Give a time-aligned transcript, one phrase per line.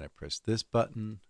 [0.00, 1.20] then I press this button,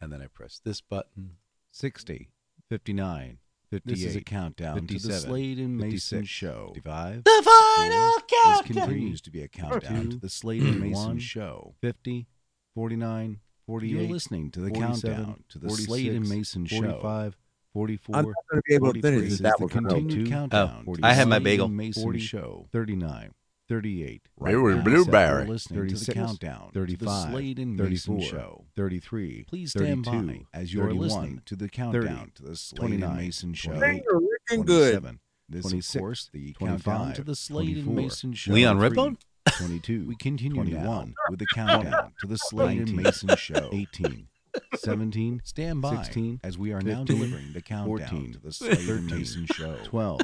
[0.00, 1.36] and then I press this button.
[1.70, 2.30] 60,
[2.68, 3.38] 59,
[3.70, 3.94] 58.
[3.94, 6.70] This is a countdown to the Slade and Mayson show.
[6.74, 7.24] 55.
[7.24, 8.52] The final countdown.
[8.52, 11.74] This continues to be a countdown to the Slade and Mayson One, show.
[11.80, 12.26] 50,
[12.74, 13.90] 49, 48.
[13.92, 16.76] You're listening to the countdown to the Slade and 46, Mayson show.
[17.00, 17.36] 45,
[17.72, 18.16] 44.
[18.16, 19.32] I'm not going to be able to finish This this.
[19.34, 19.84] is That the was wrong.
[19.90, 20.86] continued Oh, countdown.
[21.02, 21.66] I had my Slade bagel.
[21.66, 22.68] and Mayson 40, show.
[22.72, 23.32] 39,
[23.68, 24.22] 38.
[24.36, 25.44] Right Really now, blueberry.
[25.44, 28.64] You're listening to the 36, countdown to the 35, Slade and Mayson 34, show.
[28.76, 29.44] 33.
[29.48, 33.54] Please stand by as you're listening to the countdown to the Slade and 29, Mayson
[33.54, 33.72] show.
[33.72, 34.92] 28, You're looking good.
[35.00, 35.20] 27.
[35.48, 38.52] This, 26, of course, the 25, countdown to the Slade and 24, Mayson show.
[38.52, 39.16] Leon 23, Redbone?
[39.58, 40.06] 22.
[40.08, 43.70] We continue 21 now with the countdown to the Slade and Mayson show.
[43.72, 44.28] 18,
[44.76, 48.88] 17, Stand by 16, as we are now delivering the countdown 14, to the Slade
[48.88, 49.76] and Mayson show.
[49.84, 50.20] 12,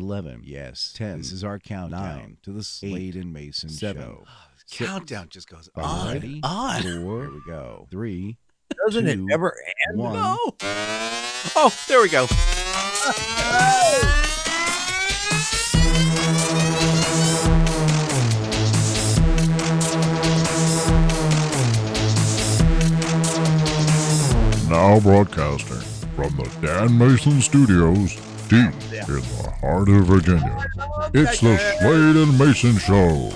[0.00, 4.24] 11, Yes, 10, This is our countdown nine, to the Slade and Mayson seven, show.
[4.24, 4.30] Oh,
[4.70, 6.06] countdown just goes Are on.
[6.08, 6.40] you ready?
[6.44, 6.82] On.
[6.82, 6.90] Four,
[7.22, 7.88] Here we go.
[7.90, 8.36] three,
[8.86, 9.52] Doesn't it two, ever
[9.88, 9.98] end?
[9.98, 10.12] one.
[10.14, 10.38] No.
[11.56, 12.26] Oh, there we go.
[24.68, 25.80] Now broadcasting
[26.14, 28.16] from the Dan Mayson Studios,
[28.50, 30.66] deep in the heart of Virginia.
[31.14, 33.30] It's the Slade and Mayson Show.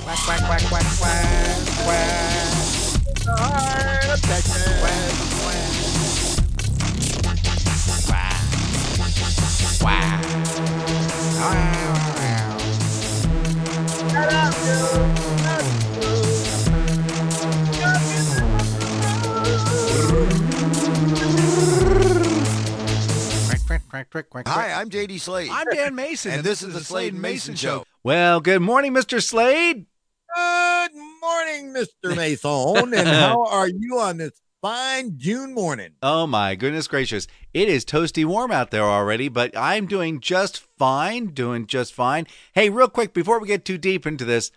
[23.75, 25.50] Hi, I'm JD Slade.
[25.50, 27.84] I'm Dan Mayson, and this is the Slade and Mayson Show.
[28.05, 29.20] Well, good morning, Mr.
[29.20, 29.86] Slade.
[30.34, 32.17] Good morning, Mr.
[32.17, 32.95] Mayson.
[32.95, 35.91] and how are you on this fine June morning?
[36.02, 37.27] Oh my goodness gracious.
[37.52, 42.29] It is toasty warm out there already, but I'm doing just fine, doing just fine.
[42.52, 44.52] Hey, real quick before we get too deep into this,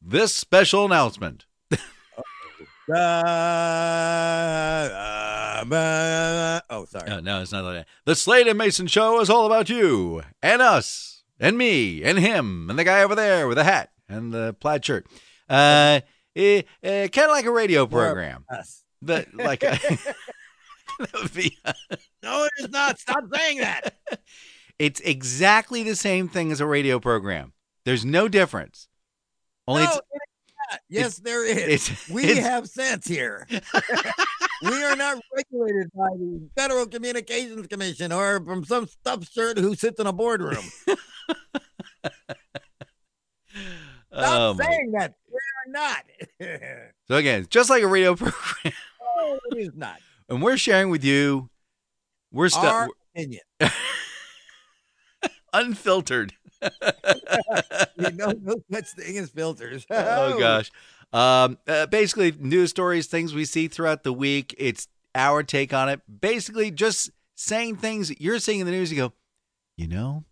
[0.00, 1.44] this special announcement.
[2.88, 2.94] Uh,
[5.64, 7.08] uh, uh, oh, sorry.
[7.08, 7.86] No, no, it's not like that.
[8.04, 12.68] The Slade and Mayson show is all about you and us and me and him
[12.68, 15.06] and the guy over there with the hat and the plaid shirt.
[15.48, 16.00] Uh,
[16.36, 18.82] eh, eh, kind of like a radio program, Us.
[19.00, 19.70] but like a,
[20.98, 21.56] that would be.
[22.22, 22.98] No, it is not.
[22.98, 23.94] Stop saying that.
[24.76, 27.52] It's exactly the same thing as a radio program.
[27.84, 28.88] There's no difference.
[29.68, 30.00] Only no,
[30.70, 30.80] not.
[30.88, 31.88] Yes, there is.
[31.90, 33.46] it's we it's- have sense here.
[34.62, 39.74] we are not regulated by the Federal Communications Commission or from some stuffed shirt who
[39.74, 40.64] sits in a boardroom.
[40.86, 40.98] Stop
[44.12, 45.14] Oh, my- saying that.
[45.30, 46.04] We are not.
[47.08, 48.72] So again, just like a radio program,
[49.18, 49.98] no, it is not.
[50.30, 51.50] and we're sharing with you.
[52.32, 53.42] We're Our stuck opinion.
[55.52, 56.32] unfiltered.
[57.96, 59.86] You know, no such thing as filters.
[59.90, 60.70] oh gosh.
[61.12, 64.54] Um, uh, basically, news stories, things we see throughout the week.
[64.58, 66.00] It's our take on it.
[66.20, 68.90] Basically, just saying things you're seeing in the news.
[68.90, 69.12] You go,
[69.76, 70.24] you know,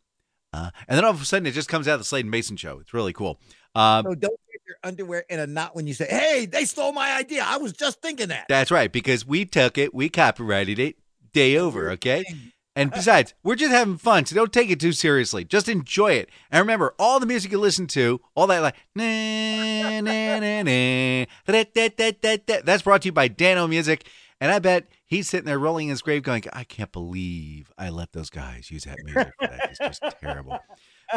[0.53, 2.31] uh, and then all of a sudden it just comes out of the Slade and
[2.31, 2.81] Mayson show.
[2.81, 3.39] It's really cool.
[3.75, 6.93] Um, So don't get your underwear in a knot when you say, "Hey, they stole
[6.93, 8.47] my idea." I was just thinking that.
[8.49, 10.97] that's right, because we took it, we copyrighted it.
[11.33, 12.25] Day over, okay.
[12.75, 15.45] And besides, we're just having fun, so don't take it too seriously.
[15.45, 16.31] Just enjoy it.
[16.51, 21.25] And remember, all the music you listen to, all that like na na na na,
[21.47, 24.07] da, da, da, da, da, that's brought to you by Dano Music.
[24.41, 27.91] And I bet he's sitting there rolling in his grave, going, "I can't believe I
[27.91, 29.33] let those guys use that music.
[29.39, 29.71] For that.
[29.71, 30.59] It's just terrible."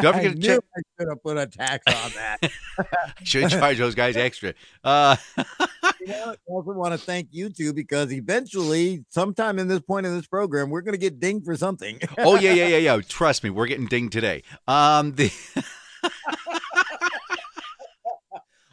[0.02, 0.60] Don't I forget to knew check.
[0.76, 2.52] I should have put a tax on that.
[3.24, 4.54] Should charge those guys extra.
[4.84, 5.16] Uh,
[6.08, 10.28] I also want to thank you two because eventually, sometime in this point in this
[10.28, 12.00] program, we're going to get dinged for something.
[12.20, 13.02] oh yeah, yeah, yeah, yeah.
[13.08, 14.44] Trust me, we're getting dinged today.
[14.68, 15.32] Um, the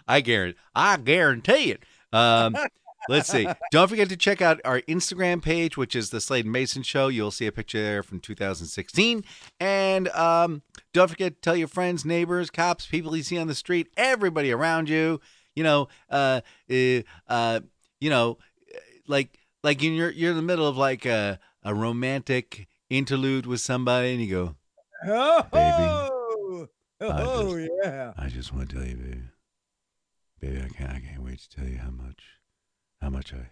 [0.08, 1.82] I guarantee, I guarantee it.
[2.12, 2.56] Um,
[3.08, 3.46] let's see.
[3.70, 7.08] Don't forget to check out our Instagram page, which is the Slade Mayson Show.
[7.08, 9.24] You'll see a picture there from 2016.
[9.60, 10.62] And um,
[10.92, 14.52] don't forget to tell your friends, neighbors, cops, people you see on the street, everybody
[14.52, 15.20] around you.
[15.54, 16.40] You know, uh,
[16.70, 17.60] uh, uh
[18.00, 18.38] you know,
[19.06, 24.12] like like you're you're in the middle of like a a romantic interlude with somebody,
[24.12, 24.56] and you go,
[25.06, 26.68] oh, Baby,
[27.00, 28.12] oh just- yeah.
[28.16, 29.22] I just want to tell you, baby,
[30.40, 32.22] baby, I can't, I can't wait to tell you how much,
[33.00, 33.50] how much I,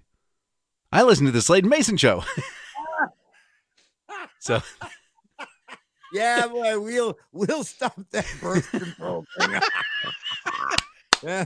[0.92, 2.24] I listen to the Slade Mayson Show.
[4.40, 4.60] so
[6.12, 9.60] Yeah, boy, we'll we'll stop that birth control thing.
[11.22, 11.44] yeah,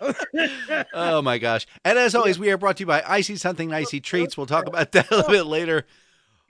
[0.94, 1.66] oh my gosh.
[1.84, 4.36] And as always, we are brought to you by Icy Something Icy Treats.
[4.36, 5.86] We'll talk about that a little bit later.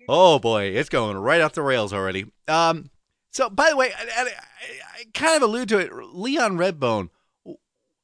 [0.09, 2.27] Oh boy, it's going right off the rails already.
[2.49, 2.91] Um,
[3.31, 4.29] so by the way, I, I,
[5.01, 5.93] I kind of allude to it.
[5.93, 7.11] Leon Redbone,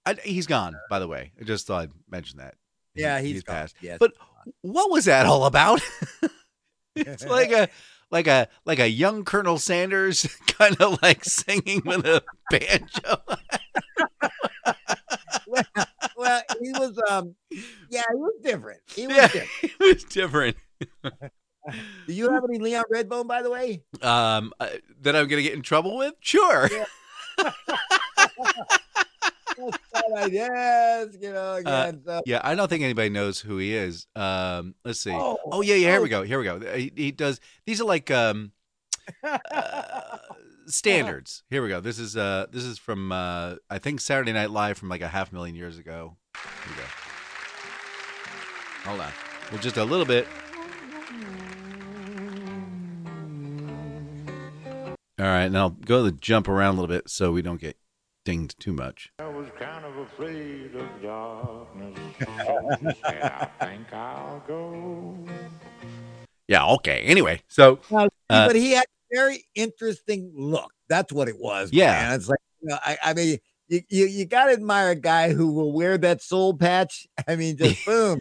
[0.06, 0.76] I, he's gone.
[0.90, 2.54] By the way, I just thought I'd mention that.
[2.94, 3.56] He- Yeah, he's gone.
[3.56, 3.76] passed.
[3.80, 3.96] Yes.
[3.98, 4.12] But
[4.60, 5.80] what was that all about?
[6.94, 7.68] it's like a
[8.10, 13.22] like a like a young Colonel Sanders kind of like singing with a banjo.
[16.16, 17.34] well, he was um
[17.90, 18.80] yeah, he was different.
[18.94, 19.50] He was yeah, different.
[19.62, 20.56] it was different.
[22.06, 23.82] Do you have any Leon Redbone, by the way?
[24.02, 24.68] Um, uh,
[25.00, 26.14] that I'm gonna get in trouble with?
[26.20, 26.68] Sure.
[30.28, 32.02] yes, you know, again.
[32.04, 34.06] so, Yeah, I don't think anybody knows who he is.
[34.14, 35.12] Um, let's see.
[35.12, 35.92] Oh, Oh, yeah, yeah.
[35.92, 36.20] Here we oh.
[36.20, 36.22] go.
[36.22, 36.60] Here we go.
[36.76, 37.40] He, he does.
[37.64, 38.52] These are like um
[39.22, 40.18] uh,
[40.66, 41.42] standards.
[41.50, 41.80] Here we go.
[41.80, 45.08] This is uh this is from uh I think Saturday Night Live from like a
[45.08, 46.16] half million years ago.
[46.36, 46.88] Here we go.
[48.84, 49.12] Hold on.
[49.50, 50.26] Well, just a little bit.
[55.16, 57.76] All right, now go to the jump around a little bit so we don't get
[58.24, 59.12] dinged too much.
[59.20, 65.16] I was kind of afraid of darkness, so I think I'll go.
[66.48, 67.00] Yeah, okay.
[67.02, 70.72] Anyway, so Uh, but he had a very interesting look.
[70.88, 71.70] That's what it was.
[71.72, 71.92] Yeah.
[71.92, 72.14] man.
[72.14, 73.38] it's like you know, I, I mean,
[73.68, 77.06] you, you you got to admire a guy who will wear that soul patch.
[77.28, 78.18] I mean, just boom.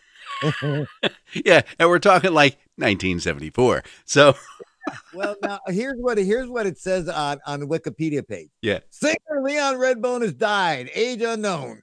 [1.33, 3.83] yeah, and we're talking like 1974.
[4.05, 4.35] So
[5.13, 8.49] well, now here's what here's what it says on on the Wikipedia page.
[8.61, 11.81] yeah, Singer Leon Redbone has died, age unknown.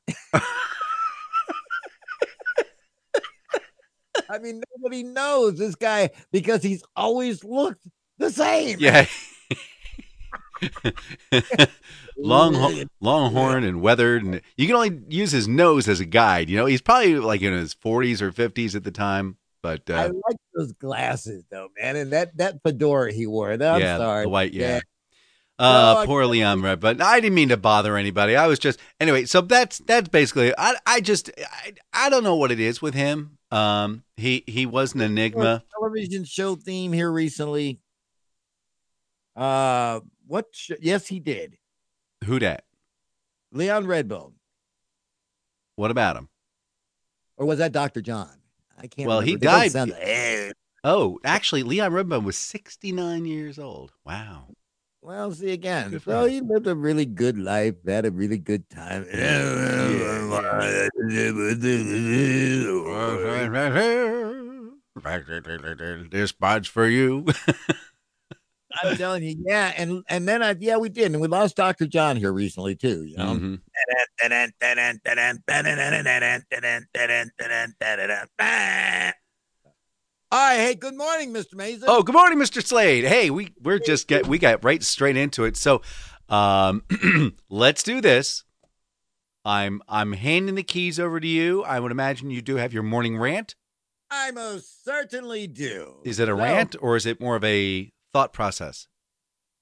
[4.33, 7.85] I mean, nobody knows this guy because he's always looked
[8.21, 8.79] the same.
[8.79, 9.07] yeah.
[12.17, 16.49] long, ho- longhorn and weathered, and you can only use his nose as a guide.
[16.49, 20.07] You know, he's probably like in his 40s or 50s at the time, but I
[20.07, 23.51] uh, like those glasses though, man, and that that fedora he wore.
[23.53, 24.77] I'm yeah, sorry, the white, yeah.
[24.77, 24.81] Yeah.
[25.59, 28.35] Uh, I- poor Leon Red, but I didn't mean to bother anybody.
[28.35, 29.27] I was just anyway.
[29.27, 30.55] So that's that's basically.
[30.57, 33.37] I I just I, I don't know what it is with him.
[33.51, 35.63] Um, he he was an enigma.
[35.79, 37.81] television show theme here recently.
[39.41, 40.47] Uh, what?
[40.53, 41.57] Sh- yes, he did.
[42.27, 42.65] Who dat?
[43.53, 44.35] Leon Redbone,
[45.77, 46.29] What about him?
[47.37, 48.29] or was that Doctor John?
[48.79, 49.09] I can't.
[49.09, 49.47] Well, he remember.
[49.47, 50.53] They died- sound-.
[50.85, 53.93] Oh, actually, Leon Redbone was 69 years old.
[54.05, 54.49] Wow.
[55.03, 55.93] Well, see again.
[55.93, 59.05] Good So he lived a really good life, had a really good time.
[66.11, 66.33] This
[66.69, 67.25] for you.
[68.83, 71.87] I'm telling you, yeah, and and then I yeah we did, and we lost Doctor
[71.87, 73.05] John here recently too.
[73.05, 73.35] You know.
[73.35, 73.61] Mhm.
[80.33, 81.55] All right, hey, good morning, Mr.
[81.55, 81.85] Mayson.
[81.89, 82.65] Oh, good morning, Mr.
[82.65, 83.05] Slade.
[83.05, 85.57] Hey, we we're just get we got right straight into it.
[85.57, 85.83] So,
[86.29, 86.85] um,
[87.51, 88.45] let's do this.
[89.45, 91.65] I'm I'm handing the keys over to you.
[91.65, 93.57] I would imagine you do have your morning rant.
[94.09, 95.97] I most certainly do.
[96.05, 98.87] Is it a So, rant or is it more of a thought process?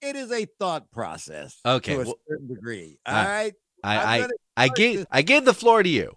[0.00, 1.58] It is a thought process.
[1.66, 2.98] Okay, to a well- certain degree.
[3.06, 3.52] All right.
[3.84, 4.28] I'm I I,
[4.64, 6.16] I gave this- I gave the floor to you.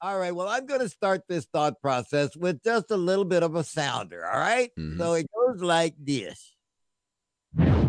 [0.00, 0.34] All right.
[0.34, 3.64] Well, I'm going to start this thought process with just a little bit of a
[3.64, 4.24] sounder.
[4.24, 4.70] All right?
[4.78, 4.96] Mhm.
[4.96, 6.54] So it goes like this.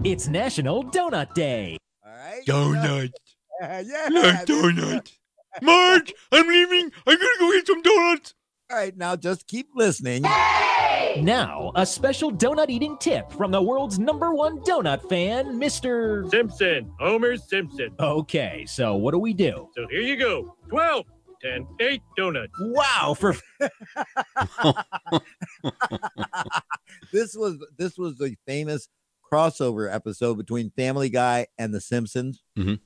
[0.04, 1.78] It's National Donut Day.
[2.04, 2.42] All right.
[2.48, 3.12] Donut.
[3.62, 4.08] Uh, yeah.
[4.12, 5.12] Like donut.
[5.62, 6.92] Marge, I'm leaving.
[7.06, 8.34] I'm gonna go get some donuts.
[8.72, 8.96] All right.
[8.98, 10.24] Now just keep listening.
[11.22, 16.30] Now, a special donut eating tip from the world's number one donut fan, Mr.
[16.30, 17.90] Simpson, Homer Simpson.
[18.00, 19.68] Okay, so what do we do?
[19.76, 21.06] So here you go 12,
[21.42, 22.54] 10, 8 donuts.
[22.60, 23.36] Wow, for
[27.12, 28.88] This was this was the famous
[29.32, 32.44] crossover episode between Family Guy and The Simpsons.
[32.58, 32.80] Mhm.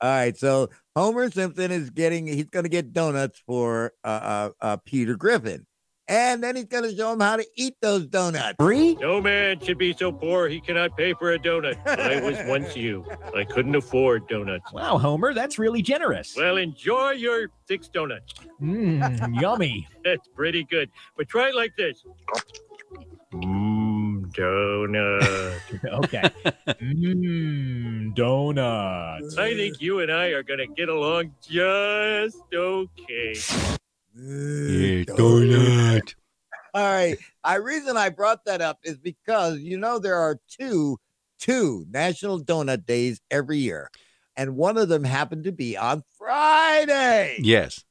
[0.00, 4.50] All right, so Homer Simpson is getting he's going to get donuts for uh, uh,
[4.60, 5.66] uh, Peter Griffin,
[6.08, 8.56] and then he's going to show him how to eat those donuts.
[8.58, 8.94] free?
[8.96, 11.76] No man should be so poor he cannot pay for a donut.
[11.86, 13.04] I was once you.
[13.36, 14.72] I couldn't afford donuts.
[14.72, 16.34] Wow, Homer, that's really generous.
[16.36, 18.34] Well, enjoy your six donuts.
[18.60, 19.88] Mmm, yummy.
[20.04, 20.90] That's pretty good.
[21.16, 22.04] But try it like this.
[23.32, 25.60] Mmm, donut.
[26.04, 26.22] Okay.
[26.68, 29.38] Mmm, donuts.
[29.38, 33.34] I think you and I are going to get along just okay.
[34.18, 36.14] Mm, yeah, donut.
[36.74, 37.18] All right.
[37.44, 40.98] I reason I brought that up is because you know there are two
[41.38, 43.90] two National Donut Days every year.
[44.36, 47.36] and one of them happened to be on Friday.
[47.40, 47.84] Yes.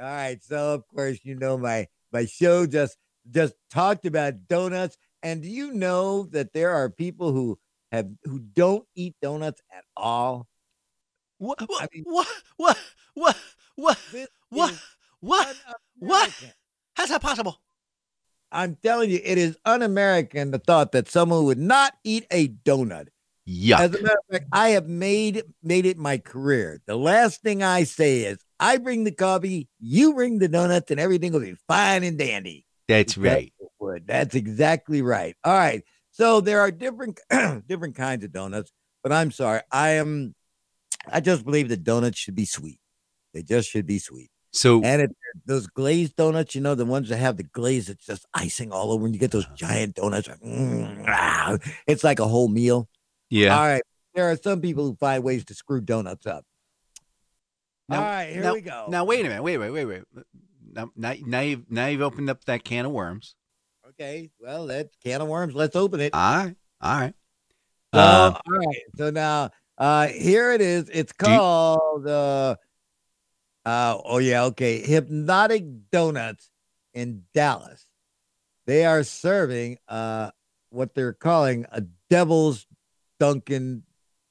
[0.00, 2.96] All right, so of course you know my my show just
[3.30, 7.58] just talked about donuts, and do you know that there are people who
[7.92, 10.46] have who don't eat donuts at all?
[11.38, 11.60] What?
[11.66, 11.82] What?
[11.82, 12.28] I mean- what?
[12.56, 12.78] What?
[13.14, 13.36] What?
[13.76, 13.98] What?
[14.50, 14.74] What?
[15.22, 15.56] Is What?
[15.98, 16.32] What?
[16.94, 17.60] How's that possible?
[18.50, 23.08] I'm telling you, it is un-American the thought that someone would not eat a donut.
[23.48, 23.80] Yuck.
[23.80, 26.80] As a matter of fact, I have made made it my career.
[26.86, 31.00] The last thing I say is, I bring the coffee, you bring the donuts, and
[31.00, 32.66] everything will be fine and dandy.
[32.88, 33.52] That's right.
[33.80, 34.02] That's.
[34.06, 35.34] That's exactly right.
[35.44, 35.82] All right.
[36.10, 37.20] So there are different
[37.66, 38.70] different kinds of donuts,
[39.02, 39.60] but I'm sorry.
[39.70, 40.34] I am.
[41.10, 42.80] I just believe that donuts should be sweet.
[43.32, 44.30] They just should be sweet.
[44.58, 47.88] So And if they're those glazed donuts, you know, the ones that have the glaze,
[47.88, 50.26] it's just icing all over, and you get those giant donuts.
[50.26, 52.88] mm, ah, it's like a whole meal.
[53.30, 53.56] yeah.
[53.56, 53.82] All right.
[54.14, 56.44] There are some people who find ways to screw donuts up.
[57.88, 58.86] Now- All right, here now- we go.
[58.88, 59.42] Now wait a minute.
[59.44, 60.02] Wait, wait, wait, wait.
[60.72, 63.36] Now, now, now you've now you've opened up that can of worms.
[63.90, 65.54] okay, well, that can of worms.
[65.54, 66.12] Let's open it.
[66.14, 66.56] All right.
[66.80, 67.14] All right.
[67.94, 68.82] So, Uh, all right.
[68.96, 70.88] So now, uh, here it is.
[70.92, 72.56] It's Do you- called, uh,
[73.68, 76.50] uh, oh yeah, okay, Hypnotic Donuts
[76.94, 77.86] in Dallas.
[78.66, 80.30] They are serving uh
[80.70, 82.66] what they're calling a Devil's
[83.20, 83.82] Dunkin'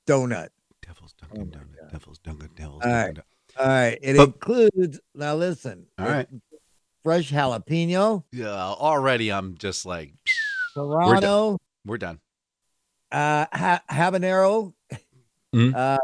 [0.08, 0.50] Donut.
[0.86, 1.80] Devil's Dunkin' Oh Donut.
[1.82, 1.92] God.
[1.92, 3.24] Devil's Dunkin' Devil's All Dunkin' Donut.
[3.60, 5.36] All right, it But- includes now.
[5.36, 6.28] Listen, All right.
[7.04, 8.50] fresh jalapeno, Yeah.
[8.50, 10.14] Already, I'm just like,
[10.74, 12.20] serrano, we're done.
[13.12, 14.74] uh, ha- habanero,
[15.56, 15.74] Mhm.
[15.76, 15.98] uh,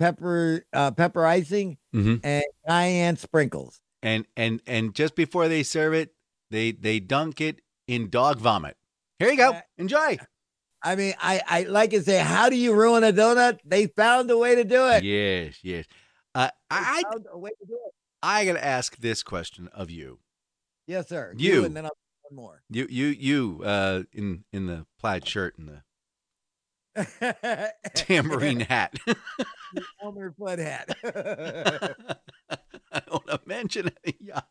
[0.00, 3.80] pepper, uh, pepper icing, hmm and cayenne sprinkles.
[4.02, 6.14] And and and just before they serve it,
[6.50, 8.76] they they dunk it in dog vomit.
[9.20, 9.50] Here you go.
[9.50, 10.18] Uh, Enjoy.
[10.82, 13.58] I mean, I, I like to say, how do you ruin a donut?
[13.66, 15.04] They found a way to do it.
[15.04, 15.58] Yes.
[15.62, 15.84] Yes.
[16.34, 17.92] Uh, I found a way to do it.
[18.22, 20.20] I gotta ask this question of you.
[20.86, 21.34] Yes, sir.
[21.36, 21.64] You.
[21.66, 22.62] and then I'll one more.
[22.70, 25.82] You you you uh in in the plaid shirt and the
[27.94, 28.94] tambourine hat.
[30.02, 30.96] Elmer Fudd hat.
[32.92, 34.48] I don't want to mention a yacht.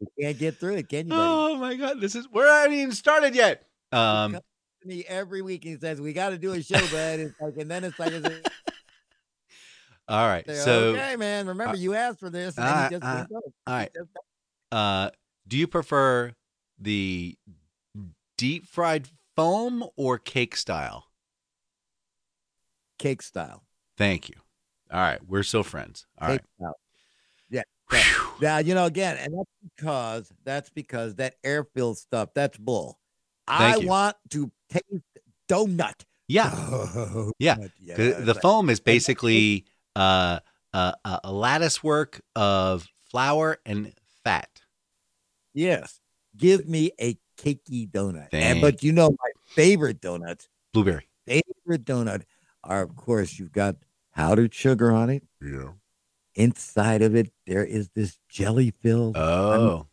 [0.00, 1.22] you can't get through it, can you, buddy?
[1.22, 3.66] Oh my god, this is we're not even started yet.
[3.92, 4.38] Um
[4.84, 7.20] Me every week he says we got to do a show, bud.
[7.20, 8.48] It's like, and then it's like, it's like,
[10.08, 10.44] all right.
[10.50, 11.46] So okay, man.
[11.46, 12.56] Remember, you asked for this.
[12.58, 13.90] And uh, just uh, "Oh, all right.
[14.72, 15.10] Uh
[15.46, 16.32] do you prefer
[16.78, 17.36] the
[18.36, 21.06] deep fried foam or cake style?
[22.98, 23.64] cake style.
[23.98, 24.36] Thank you.
[24.92, 26.06] All right, we're still friends.
[26.20, 26.40] All right.
[26.40, 26.74] cake style.
[27.50, 27.62] Yeah.
[27.92, 28.02] yeah.
[28.40, 32.30] Now you know again, and that's because that's because that air filled stuff.
[32.34, 32.98] That's bull.
[33.48, 33.88] Thank I you.
[33.88, 34.84] want to taste
[35.48, 36.04] donut.
[36.28, 36.50] Yeah.
[36.50, 38.24] Donut, Yeah, 'Cause yes.
[38.24, 40.38] the foam is basically uh,
[40.72, 43.92] uh, a a lattice work of flour and
[44.24, 44.48] fat.
[45.52, 46.00] Yes.
[46.36, 48.28] Give me a cakey donut.
[48.32, 51.08] And but you know my favorite donuts, Blueberry.
[51.26, 52.22] favorite donut
[52.62, 53.76] are of course you've got
[54.14, 55.22] powdered sugar on it.
[55.42, 55.72] Yeah.
[56.34, 59.86] Inside of it, there is this jelly filled, Oh.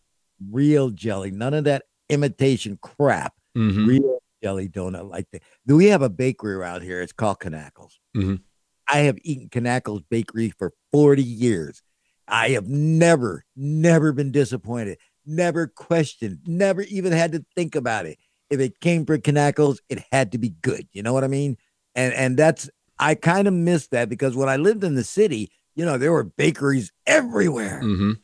[0.49, 1.29] real jelly.
[1.31, 3.33] None of that imitation crap.
[3.55, 3.87] Mhm.
[3.87, 5.43] Real jelly donut like that.
[5.67, 7.01] Do we have a bakery around here.
[7.01, 7.99] It's called Canacles.
[8.15, 8.41] Mhm.
[8.87, 11.81] I have eaten Canacles Bakery for 40 years.
[12.27, 18.17] I have never, never been disappointed, never questioned, never even had to think about it.
[18.49, 20.87] If it came from Canacles, it had to be good.
[20.91, 21.57] You know what I mean?
[21.95, 25.51] And and that's I kind of miss that because when I lived in the city,
[25.75, 27.81] you know, there were bakeries everywhere.
[27.81, 28.19] Mhm.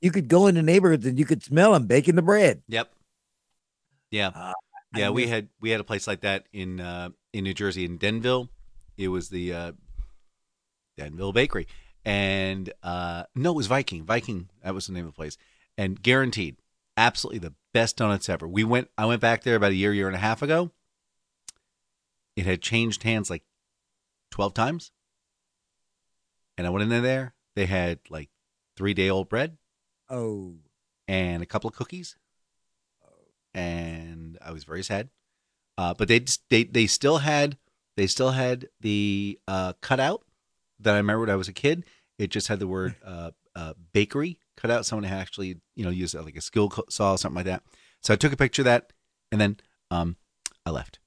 [0.00, 2.62] You could go into neighborhoods and you could smell them baking the bread.
[2.68, 2.92] Yep.
[4.10, 4.28] Yeah.
[4.34, 4.52] Uh,
[4.96, 7.98] yeah, we had we had a place like that in uh, in New Jersey in
[7.98, 8.48] Denville.
[8.96, 9.72] It was the uh,
[10.96, 11.68] Denville Bakery,
[12.04, 14.04] and uh, no, it was Viking.
[14.04, 15.36] Viking, that was the name of the place,
[15.78, 16.56] and guaranteed,
[16.96, 18.46] absolutely the best donuts ever.
[18.46, 18.90] We went.
[18.98, 20.72] I went back there about a year, year and a half ago.
[22.36, 23.44] It had changed hands like
[24.30, 24.90] twelve times,
[26.58, 27.34] and I went in there.
[27.56, 28.28] They had like
[28.76, 29.56] three day old bread
[30.10, 30.56] Oh,
[31.06, 32.16] and a couple of cookies,
[33.54, 35.10] and I was very sad.
[35.76, 37.56] Uh, but they just- they they still had
[37.96, 40.24] they still had the uh, cutout
[40.80, 41.84] that I remember when I was a kid.
[42.18, 44.86] It just had the word uh, uh, bakery cut out.
[44.86, 47.62] Someone had actually you know used uh, like a skill saw or something like that.
[48.02, 48.92] So I took a picture of that,
[49.32, 49.56] and then
[49.90, 50.16] um,
[50.66, 50.98] I left.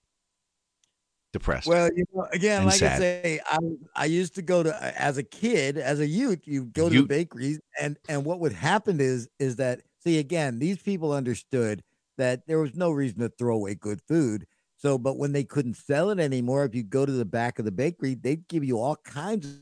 [1.34, 1.68] Depressed.
[1.68, 2.96] Well, you know, again, like sad.
[2.96, 3.58] I say, I
[3.96, 7.02] I used to go to as a kid, as a youth, you go to You-
[7.04, 11.84] the bakeries, and and what would happen is is that see again, these people understood
[12.18, 15.76] that there was no reason to throw away good food, So, but when they couldn't
[15.76, 18.80] sell it anymore, if you go to the back of the bakery, they'd give you
[18.80, 19.62] all kinds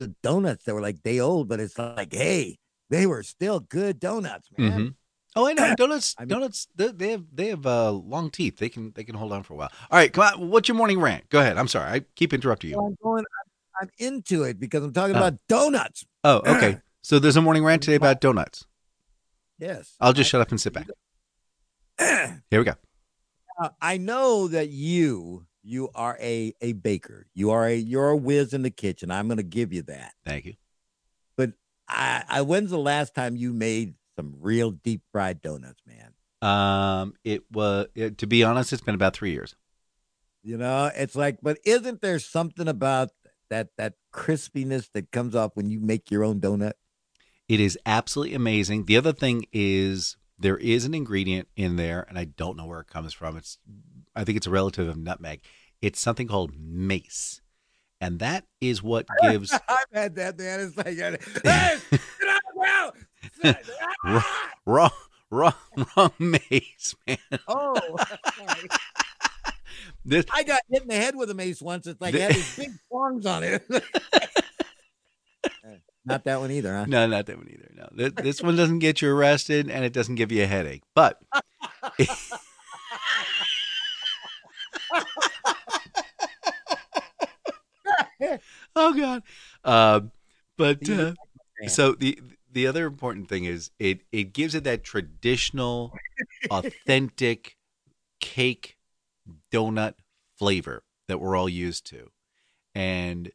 [0.00, 2.58] of donuts that were like day old, but it's like, hey,
[2.92, 4.72] they were still good donuts, man.
[4.80, 4.94] Mhm.
[5.34, 6.14] Oh, I know donuts.
[6.18, 6.68] I mean- donuts.
[6.76, 8.58] They, they have they have uh, long teeth.
[8.58, 9.72] They can they can hold on for a while.
[9.90, 10.48] All right, come on.
[10.50, 11.28] What's your morning rant?
[11.30, 11.56] Go ahead.
[11.58, 11.90] I'm sorry.
[11.90, 12.76] I keep interrupting you.
[12.78, 13.24] I'm going,
[13.80, 15.18] I'm, I'm into it because I'm talking Oh.
[15.18, 16.04] about donuts.
[16.22, 16.78] Oh, okay.
[17.04, 18.64] So there's a morning rant today about donuts.
[19.58, 19.96] Yes.
[20.00, 20.86] I'll just shut up and sit back.
[21.98, 22.74] Here we go.
[23.60, 27.26] Uh, I know that you you are a a baker.
[27.34, 29.10] You are a you're a whiz in the kitchen.
[29.10, 30.12] I'm going to give you that.
[30.24, 30.54] Thank you.
[31.92, 36.12] I, I when's the last time you made some real deep fried donuts, man?
[36.42, 39.54] Um, it was it, to be honest, it's been about three years.
[40.42, 43.10] You know, it's like, but isn't there something about
[43.48, 46.72] that that crispiness that comes off when you make your own donut?
[47.48, 48.86] It is absolutely amazing.
[48.86, 52.80] The other thing is there is an ingredient in there, and I don't know where
[52.80, 53.36] it comes from.
[53.36, 53.58] It's
[54.16, 55.42] I think it's a relative of nutmeg.
[55.80, 57.40] It's something called mace,
[58.02, 60.60] and that is what gives I've had that, man.
[60.60, 63.06] It's like, hey, get out of
[63.40, 63.56] the!
[64.04, 64.50] Ah!
[64.66, 64.90] wrong,
[65.30, 65.54] wrong,
[65.96, 67.18] wrong mace, man.
[67.48, 67.76] Oh.
[70.04, 71.86] This, I got hit in the head with a mace once.
[71.86, 73.64] It's like it had these big prongs on it.
[76.04, 76.86] Not that one either, huh?
[76.88, 77.70] no, not that one either.
[77.76, 80.82] No, Th- this one doesn't get you arrested, and it doesn't give you a headache.
[80.94, 81.22] But
[88.76, 89.22] oh god,
[89.64, 90.00] uh,
[90.56, 91.14] but uh,
[91.66, 95.92] so the the other important thing is it it gives it that traditional,
[96.50, 97.56] authentic
[98.20, 98.76] cake
[99.52, 99.94] donut
[100.38, 102.10] flavor that we're all used to,
[102.74, 103.30] and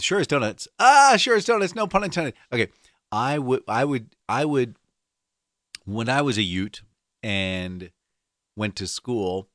[0.00, 0.68] sure as donuts.
[0.78, 1.74] Ah, sure as donuts.
[1.74, 2.34] No pun intended.
[2.52, 2.68] Okay,
[3.10, 4.76] I would I would I would
[5.84, 6.82] when I was a Ute
[7.22, 7.90] and
[8.56, 9.48] went to school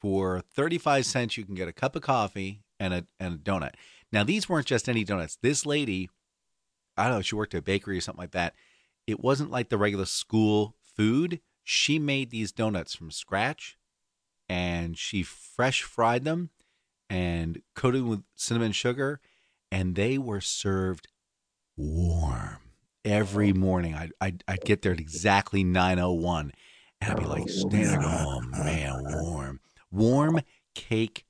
[0.00, 3.74] for 35 cents you can get a cup of coffee and a and a donut.
[4.10, 5.38] Now these weren't just any donuts.
[5.40, 6.10] This lady,
[6.96, 8.54] I don't know, she worked at a bakery or something like that.
[9.06, 11.40] It wasn't like the regular school food.
[11.64, 13.78] She made these donuts from scratch
[14.48, 16.50] and she fresh fried them
[17.08, 19.20] and coated with cinnamon sugar
[19.70, 21.08] and they were served
[21.76, 22.58] warm
[23.04, 23.94] every morning.
[23.94, 26.50] I'd, I'd, I'd get there at exactly 9.01
[27.00, 29.60] and I'd be like, standing, oh man, warm.
[29.90, 30.40] Warm
[30.74, 31.24] cake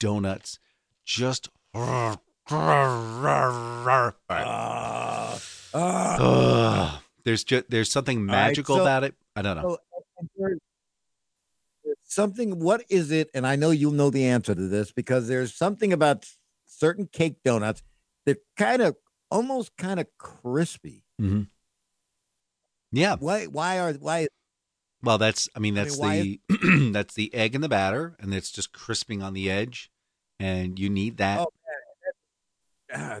[0.00, 0.58] donuts,
[1.04, 1.48] just.
[1.74, 2.18] Ugh.
[7.24, 9.14] there's just there's something right, magical so- about it.
[9.34, 9.70] I don't know.
[9.70, 9.78] So,
[10.18, 10.58] and there-
[11.84, 12.60] there's something.
[12.60, 13.30] What is it?
[13.34, 16.26] And I know you'll know the answer to this because there's something about
[16.66, 17.82] certain cake donuts
[18.26, 18.96] that kind of
[19.30, 21.04] almost kind of crispy.
[21.20, 21.42] Mm-hmm.
[22.92, 23.16] Yeah.
[23.18, 23.46] Why?
[23.46, 24.28] Why are why?
[25.02, 28.16] Well, that's I mean I mean, that's why the that's the egg in the batter,
[28.20, 29.90] and it's just crisping on the edge,
[30.42, 31.40] and you need that.
[31.40, 31.46] Oh,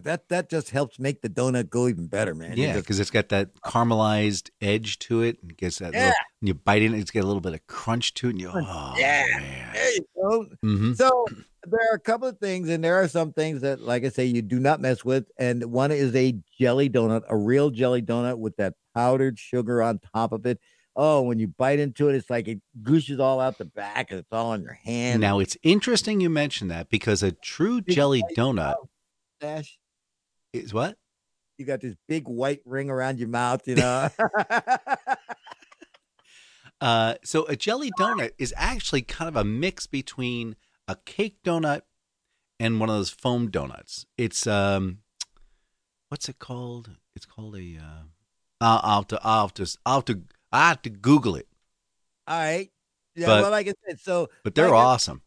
[0.02, 2.58] that that just helps make the donut go even better, man.
[2.58, 5.94] Yeah, because it's got that caramelized edge to it, and gets that.
[5.94, 5.98] Yeah.
[6.00, 8.32] Little, and you bite in it, it's got a little bit of crunch to it,
[8.32, 9.24] and you oh Yeah.
[9.38, 9.72] man.
[9.72, 10.46] there you go.
[10.62, 11.26] hmm So
[11.64, 14.26] there are a couple of things, and there are some things that, like I say,
[14.26, 15.24] you do not mess with.
[15.38, 20.00] And one is a jelly donut, a real jelly donut with that powdered sugar on
[20.14, 20.58] top of it.
[20.94, 24.20] Oh, when you bite into it, it's like it gooshes all out the back, and
[24.20, 25.20] it's all on your hand.
[25.20, 28.74] Now it's interesting you mentioned that because a true jelly donut
[29.40, 29.78] Dash,
[30.52, 30.96] is what?
[31.58, 34.10] you got this big white ring around your mouth, you know.
[36.80, 40.56] Uh, so a jelly donut is actually kind of a mix between
[40.88, 41.82] a cake donut
[42.58, 44.04] and one of those foam donuts.
[44.18, 44.98] It's um,
[46.08, 46.90] what's it called?
[47.14, 47.78] It's called a.
[47.80, 48.02] Uh,
[48.60, 49.20] I'll, I'll have to.
[49.22, 49.78] I'll have to.
[49.86, 50.22] I'll have to.
[50.52, 51.48] I have to Google it.
[52.26, 52.70] all right.
[53.14, 55.22] Yeah, But- well, like I said, so But they're like I- awesome.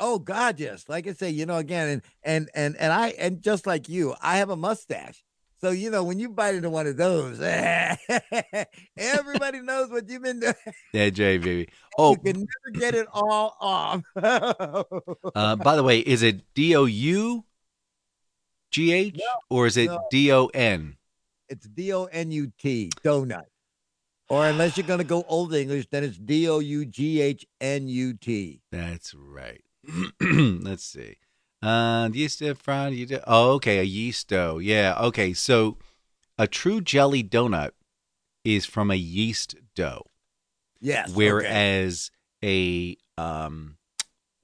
[0.00, 0.88] Oh God, yes.
[0.88, 4.14] Like I say, you know, again, and and and and I and just like you,
[4.22, 5.24] I have a mustache.
[5.60, 7.40] So you know, when you bite into one of those,
[8.96, 10.54] everybody knows what you've been doing.
[10.92, 11.68] Yeah, Jay, baby.
[11.98, 14.04] Oh, You can never get it all off.
[14.14, 17.44] uh, by the way, is it D O U
[18.70, 19.98] G H or is it no.
[20.10, 20.96] D O N?
[21.48, 23.46] it's D O N U T donut.
[24.28, 27.88] Or unless you're gonna go old English, then it's D O U G H N
[27.88, 28.60] U T.
[28.70, 29.62] That's right.
[30.20, 31.16] Let's see.
[31.62, 32.92] Uh, yeast dough fried.
[33.08, 34.58] Do, oh, okay, a yeast dough.
[34.58, 34.96] Yeah.
[35.00, 35.32] Okay.
[35.32, 35.78] So,
[36.38, 37.70] a true jelly donut
[38.44, 40.04] is from a yeast dough,
[40.80, 41.08] Yes.
[41.08, 41.16] okay.
[41.16, 42.10] whereas
[42.44, 43.76] a um,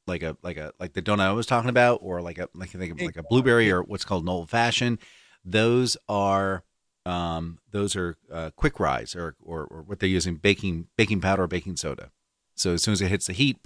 [0.06, 2.74] like a like a like the donut I was talking about, or like a like
[2.74, 4.98] I think of like a blueberry or what's called an old fashioned.
[5.44, 6.64] Those are
[7.06, 11.42] um those are uh, quick rise or, or or what they're using baking baking powder
[11.42, 12.10] or baking soda.
[12.54, 13.58] So as soon as it hits the heat,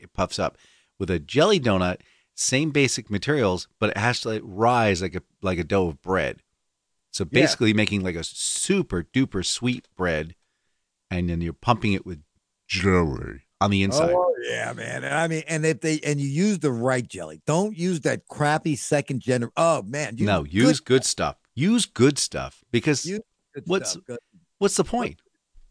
[0.00, 0.56] it puffs up.
[0.98, 2.00] With a jelly donut,
[2.34, 6.42] same basic materials, but it has to rise like a like a dough of bread.
[7.12, 7.40] So Yeah.
[7.40, 10.34] basically making like a super duper sweet bread,
[11.10, 12.22] and then you're pumping it with
[12.68, 13.42] Jelly.
[13.60, 14.12] on the inside.
[14.14, 15.02] Oh yeah, man.
[15.02, 18.26] And I mean, and if they and you use the right jelly, don't use that
[18.28, 19.48] crappy second gen.
[19.56, 21.36] Oh man, no, use good stuff.
[21.56, 23.10] Use good stuff because
[23.64, 24.18] what's stuff.
[24.58, 25.20] What's the point?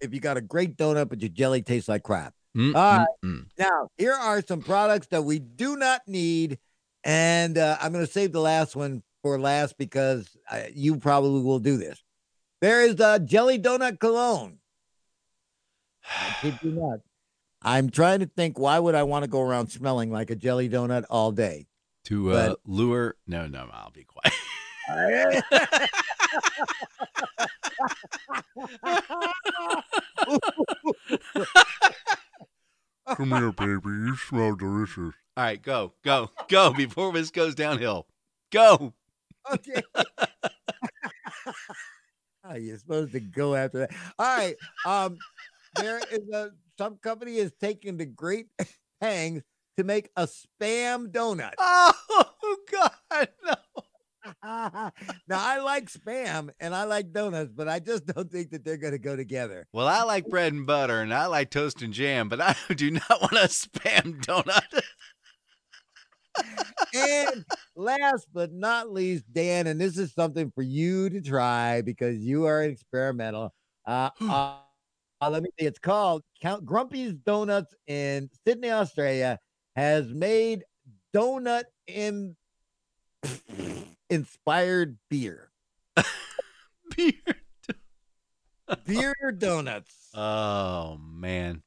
[0.02, 2.34] If you got a great donut but your jelly tastes like crap.
[2.58, 3.08] Mm, All right.
[3.24, 3.46] mm, mm.
[3.58, 6.58] Now, here are some products that we do not need,
[7.04, 11.42] and uh, I'm going to save the last one for last because uh, you probably
[11.42, 12.02] will do this.
[12.62, 14.58] There is the jelly donut cologne.
[16.06, 17.00] I kid you not.
[17.62, 18.58] I'm trying to think.
[18.58, 21.68] Why would I want to go around smelling like a jelly donut all day?
[22.06, 24.34] To uh, But- lure, no, no, I'll be quiet.
[24.88, 25.42] Come
[33.30, 33.82] here, baby.
[33.86, 35.14] You smell delicious.
[35.38, 38.08] All right, go, go, go before this goes downhill.
[38.52, 38.94] Go.
[39.52, 39.82] okay.
[42.44, 43.92] oh, you're supposed to go after that.
[44.18, 44.56] All right.
[44.86, 45.18] Um,
[45.76, 48.48] there is a some company is taking the great
[49.02, 49.44] pangs
[49.78, 51.54] to make a spam donut.
[51.60, 53.56] Oh God, no.
[54.44, 54.92] now
[55.30, 58.94] I like spam and I like donuts, but I just don't think that they're going
[58.94, 59.68] to go together.
[59.74, 62.92] Well, I like bread and butter, and I like toast and jam, but I do
[62.92, 64.82] not want a spam donut.
[66.94, 72.18] and last but not least, Dan, and this is something for you to try because
[72.18, 73.54] you are experimental.
[73.86, 74.58] Uh, uh,
[75.22, 75.66] uh, let me see.
[75.66, 79.40] It's called Count Grumpy's Donuts in Sydney, Australia,
[79.76, 80.64] has made
[81.16, 82.36] donut in
[84.10, 85.50] inspired beer.
[86.96, 87.14] Beer.
[88.86, 90.10] Beer donuts.
[90.14, 91.62] Oh man.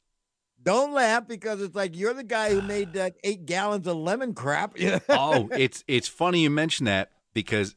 [0.60, 4.34] Don't laugh because it's like you're the guy who made that eight gallons of lemon
[4.34, 4.76] crap.
[5.08, 7.74] oh, it's it's funny you mention that because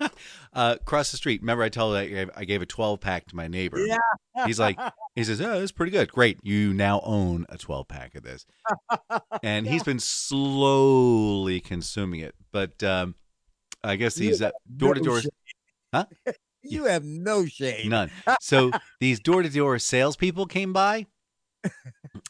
[0.00, 1.40] uh, across the street.
[1.40, 3.78] Remember, I told I gave, I gave a twelve pack to my neighbor.
[3.78, 3.96] Yeah.
[4.44, 4.78] He's like,
[5.14, 6.12] he says, "Oh, it's pretty good.
[6.12, 8.46] Great, you now own a twelve pack of this."
[9.42, 13.14] And he's been slowly consuming it, but um,
[13.86, 15.20] I guess he's uh, door to door.
[15.94, 16.06] Huh?
[16.62, 17.90] you have no shame.
[17.90, 18.10] None.
[18.40, 18.70] So
[19.00, 21.06] these door to door salespeople came by,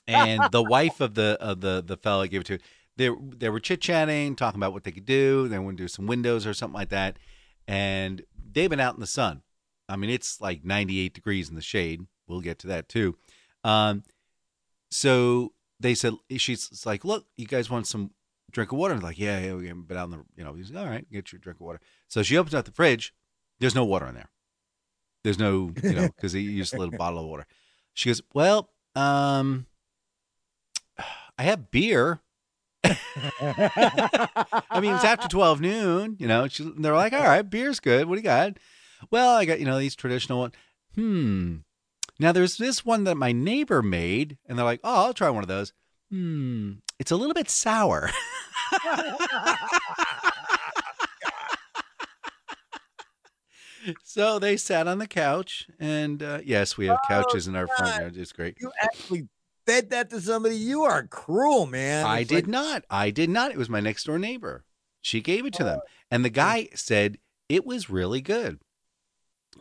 [0.07, 2.59] and the wife of the of the the fellow I gave it to,
[2.97, 5.49] they they were chit chatting, talking about what they could do.
[5.49, 7.19] They want to do some windows or something like that,
[7.67, 9.43] and they've been out in the sun.
[9.89, 12.03] I mean, it's like 98 degrees in the shade.
[12.27, 13.17] We'll get to that too.
[13.63, 14.03] Um,
[14.91, 18.11] so they said she's like, look, you guys want some
[18.57, 18.95] drink of water?
[18.95, 20.85] And they're like, yeah, yeah, we haven't been out in the, you know, he's like,
[20.85, 21.81] all right, get your drink of water.
[22.09, 23.15] So she opens up the fridge.
[23.61, 24.31] There's no water in there.
[25.23, 27.47] There's no, you know, because he used a little bottle of water.
[27.93, 29.67] She goes, well, um,
[31.39, 32.21] I have beer.
[32.85, 36.49] I mean, it's after 12 noon, you know.
[36.49, 38.07] She, they're like, all right, beer's good.
[38.07, 38.59] What do you got?
[39.11, 40.55] Well, I got, you know, these traditional ones.
[40.95, 41.57] Hmm.
[42.19, 45.45] Now there's this one that my neighbor made, and they're like, oh, I'll try one
[45.45, 45.75] of those.
[46.11, 46.73] Hmm.
[46.99, 48.11] It's a little bit sour.
[54.03, 58.01] so they sat on the couch, and uh, yes, we have couches in our front
[58.01, 58.17] yard.
[58.17, 58.57] It's great.
[58.61, 59.29] you actually
[59.67, 60.57] fed that to somebody.
[60.57, 62.05] You are cruel, man.
[62.07, 62.85] I It's did like- not.
[62.91, 63.51] I did not.
[63.53, 64.65] It was my next door neighbor.
[65.03, 65.81] She gave it to them.
[66.11, 68.59] And the guy said it was really good.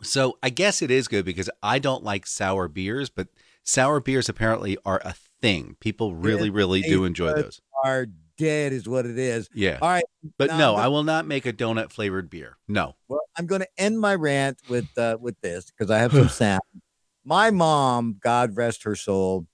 [0.02, 3.28] So I guess it is good because I don't like sour beers, but
[3.64, 5.76] sour beers apparently are a thing.
[5.80, 7.62] People really, really do enjoy those.
[7.84, 9.50] Are dead is what it is.
[9.54, 9.80] Yeah.
[9.82, 10.04] All right.
[10.38, 12.58] But no, I will not make a donut flavored beer.
[12.68, 12.96] No.
[13.08, 16.30] Well, I'm going to end my rant with uh, with this because I have some
[16.30, 16.62] sound.
[17.24, 19.48] My mom, God rest her soul,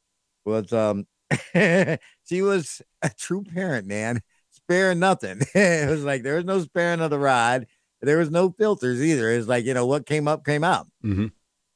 [0.46, 1.08] was um
[1.54, 4.22] she was a true parent, man.
[4.52, 5.42] Sparing nothing.
[5.56, 7.68] it was like there was no sparing of the rod.
[8.02, 9.32] There was no filters either.
[9.32, 10.88] It's like you know what came up came out.
[11.02, 11.28] hmm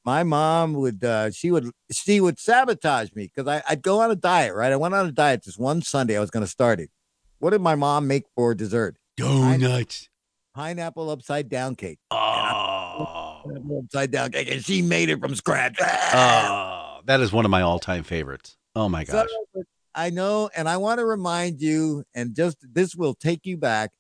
[0.06, 4.12] My mom would uh she would she would sabotage me because I I'd go on
[4.12, 4.54] a diet.
[4.54, 6.15] Right, I went on a diet this one Sunday.
[6.15, 6.91] I was going to start it.
[7.39, 8.98] What did my mom make for dessert?
[9.18, 10.08] Donuts.
[10.54, 12.00] Pineapple upside down cake.
[12.12, 13.41] Oh.
[13.46, 15.78] Pineapple upside down cake, and she made it from scratch.
[15.82, 18.56] Oh, that is one of my all time favorites.
[18.76, 19.63] Oh my So, gosh.
[19.96, 23.91] I know, and I want to remind you, and just this will take you back.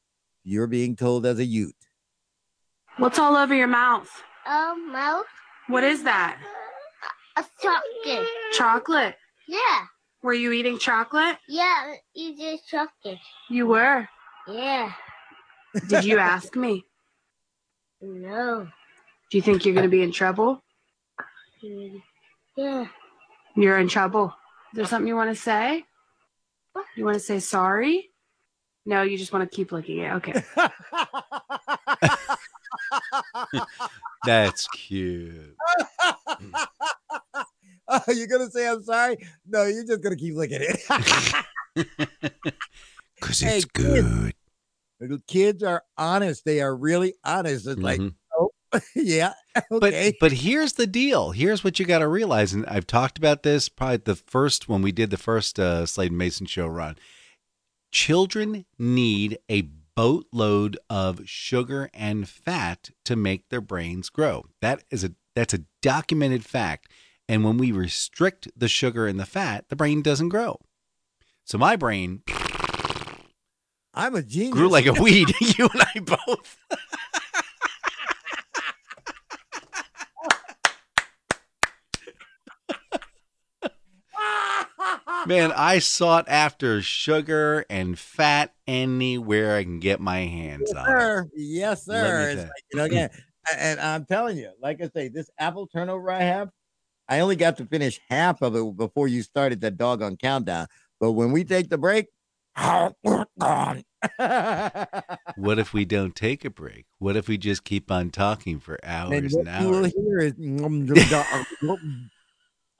[0.43, 1.73] You're being told as a youth.
[2.97, 4.09] What's all over your mouth?
[4.45, 5.25] Um, mouth.
[5.67, 6.37] What is that?
[7.37, 8.27] A chocolate.
[8.53, 9.15] Chocolate.
[9.47, 9.85] Yeah.
[10.23, 11.37] Were you eating chocolate?
[11.47, 13.19] Yeah, you just chocolate.
[13.49, 14.07] You were.
[14.47, 14.91] Yeah.
[15.87, 16.85] Did you ask me?
[18.01, 18.67] No.
[19.29, 20.63] Do you think you're going to be in trouble?
[22.55, 22.85] Yeah.
[23.55, 24.33] You're in trouble.
[24.71, 25.83] Is there something you want to say?
[26.95, 28.11] You want to say sorry?
[28.85, 30.11] No, you just want to keep licking it.
[30.13, 30.43] Okay.
[34.25, 35.55] That's cute.
[37.87, 39.17] oh, you're gonna say I'm sorry?
[39.47, 41.85] No, you're just gonna keep licking it.
[43.19, 44.07] Because Hey, it's kids.
[44.07, 44.33] good.
[44.99, 46.43] Little kids are honest.
[46.45, 47.65] They are really honest.
[47.67, 48.13] It's like, Mhm.
[48.37, 48.49] oh,
[48.95, 49.33] yeah,
[49.69, 50.13] But okay.
[50.19, 51.31] but here's the deal.
[51.31, 54.81] Here's what you got to realize, and I've talked about this probably the first when
[54.81, 56.97] we did the first uh, Slade and Mayson show run.
[57.91, 64.45] Children need a boatload of sugar and fat to make their brains grow.
[64.61, 66.89] That is a that's a documented fact.
[67.27, 70.59] And when we restrict the sugar and the fat, the brain doesn't grow.
[71.45, 72.21] So my brain
[73.93, 74.53] I'm a genius.
[74.53, 75.33] grew like a weed.
[75.39, 76.57] you and I both.
[85.27, 90.87] Man, I sought after sugar and fat anywhere I can get my hands yes, on.
[90.87, 90.89] it.
[90.89, 91.29] sir.
[91.35, 92.29] Yes, sir.
[92.29, 93.09] It's like, you know, again,
[93.57, 96.49] and I'm telling you, like I say, this apple turnover I have,
[97.07, 100.67] I only got to finish half of it before you started that doggone countdown.
[100.99, 102.07] But when we take the break,
[102.55, 103.83] gone.
[105.35, 106.85] What if we don't take a break?
[106.99, 109.93] What if we just keep on talking for and hours what and you will hours?
[109.93, 110.33] hear is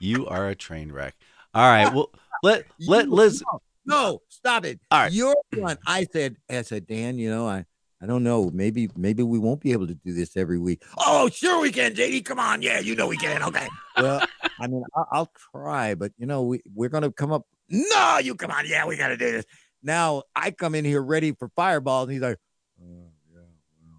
[0.01, 1.15] You are a train wreck.
[1.55, 1.93] All right.
[1.93, 2.11] Well,
[2.43, 3.45] let let Liz.
[3.85, 4.81] No, stop it.
[4.91, 5.13] All right.
[5.13, 5.77] You're one.
[5.87, 7.67] I said, I said, Dan, you know, I,
[8.03, 8.51] I don't know.
[8.53, 10.83] Maybe, maybe we won't be able to do this every week.
[10.99, 12.25] Oh, sure we can, JD.
[12.25, 12.63] Come on.
[12.63, 13.43] Yeah, you know we can.
[13.43, 13.69] Okay.
[13.97, 14.25] Well,
[14.59, 17.47] I mean, I'll, I'll try, but you know, we, we're going to come up.
[17.69, 18.67] No, you come on.
[18.67, 19.45] Yeah, we got to do this.
[19.83, 22.05] Now I come in here ready for fireballs.
[22.09, 22.39] And he's like,
[22.83, 23.11] oh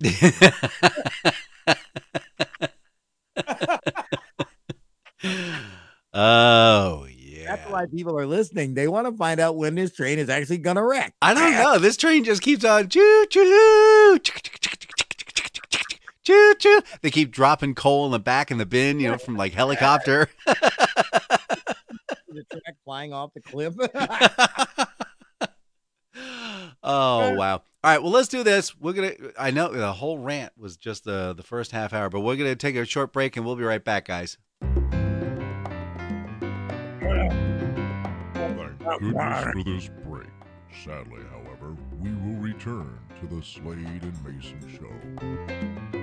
[0.02, 1.32] yeah.
[7.52, 8.74] that's why people are listening.
[8.74, 11.14] They want to find out when this train is actually to wreck.
[11.22, 11.80] I don't know.
[11.80, 14.20] This train just keeps on choo choo
[16.24, 16.82] choo choo.
[17.02, 20.30] They keep dropping coal in the back in the bin, you know, from like helicopter.
[22.34, 23.76] The track flying off the cliff.
[26.84, 27.54] Oh wow!
[27.56, 28.78] All right, well let's do this.
[28.80, 29.14] We're gonna.
[29.38, 32.56] I know the whole rant was just the the first half hour, but we're gonna
[32.56, 34.38] take a short break and we'll be right back, guys.
[39.00, 40.28] Thank goodness for this break.
[40.84, 46.01] Sadly, however, we will return to the Slade and Mayson show.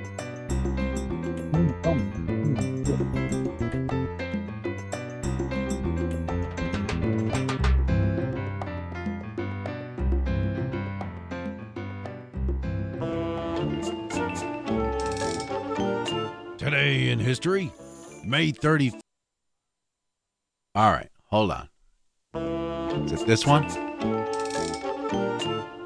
[16.69, 17.73] Today in history,
[18.23, 18.93] May 30.
[20.75, 21.71] All right, hold on.
[23.07, 23.67] Is it this one?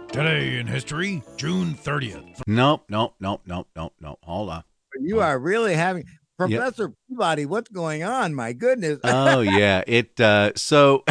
[0.09, 2.43] Today in history, June 30th.
[2.49, 4.19] Nope, nope, nope, nope, nope, nope.
[4.25, 4.65] Hold on.
[5.01, 6.03] you are really having
[6.37, 7.47] Professor Peabody.
[7.47, 8.35] What's going on?
[8.35, 8.99] My goodness.
[9.05, 10.19] Oh yeah, it.
[10.19, 11.05] Uh, so,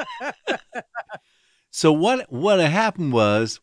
[1.70, 2.32] so what?
[2.32, 3.60] What happened was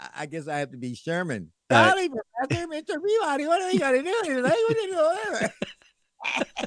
[0.00, 1.52] I, I guess I have to be Sherman.
[1.72, 3.02] Howdy, Professor Mr.
[3.04, 3.46] Peabody.
[3.46, 4.40] What are we going to do?
[4.42, 4.92] Like, what are you
[5.38, 5.50] doing?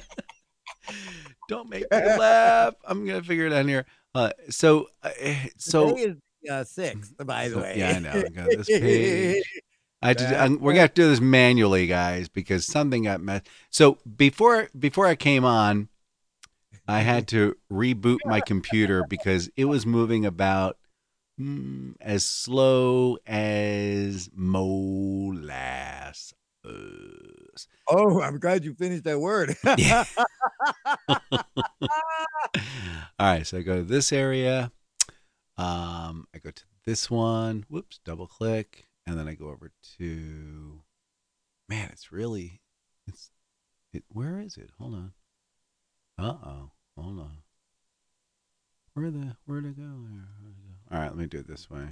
[1.48, 2.74] Don't make me laugh.
[2.84, 3.86] I'm gonna figure it out here.
[4.14, 5.10] Uh, so, uh,
[5.58, 6.16] so Today is
[6.50, 7.74] uh, sixth, by the so- way.
[7.78, 8.10] yeah, I know.
[8.10, 9.44] I got this page.
[10.02, 13.48] I to, do- I'm- we're gonna to do this manually, guys, because something got messed.
[13.70, 15.88] So before before I came on,
[16.88, 20.78] I had to reboot my computer because it was moving about
[21.40, 26.34] mm, as slow as molasses.
[27.88, 29.56] Oh, I'm glad you finished that word.
[29.78, 30.04] Yeah.
[33.18, 34.70] All right, so I go to this area.
[35.56, 37.64] Um, I go to this one.
[37.68, 40.82] Whoops, double click, and then I go over to.
[41.68, 42.60] Man, it's really,
[43.06, 43.30] it's,
[43.92, 44.04] it.
[44.08, 44.70] Where is it?
[44.78, 45.12] Hold on.
[46.18, 46.70] Uh oh.
[46.96, 47.38] Hold on.
[48.94, 49.82] Where the where to go?
[49.82, 50.28] there?
[50.88, 50.96] Where'd it go?
[50.96, 51.88] All right, let me do it this way.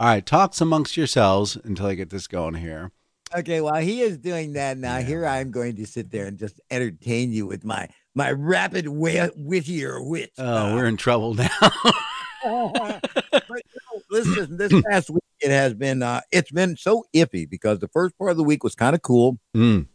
[0.00, 2.92] All right, talks amongst yourselves until I get this going here.
[3.36, 6.60] okay, while he is doing that now, here I'm going to sit there and just
[6.70, 10.30] entertain you with my my rapid wi- wittier wit.
[10.38, 11.48] Oh, we're in trouble now.
[11.60, 17.48] but you know, listen, this past week it has been uh it's been so iffy
[17.48, 19.38] because the first part of the week was kind of cool.
[19.56, 19.86] Mm.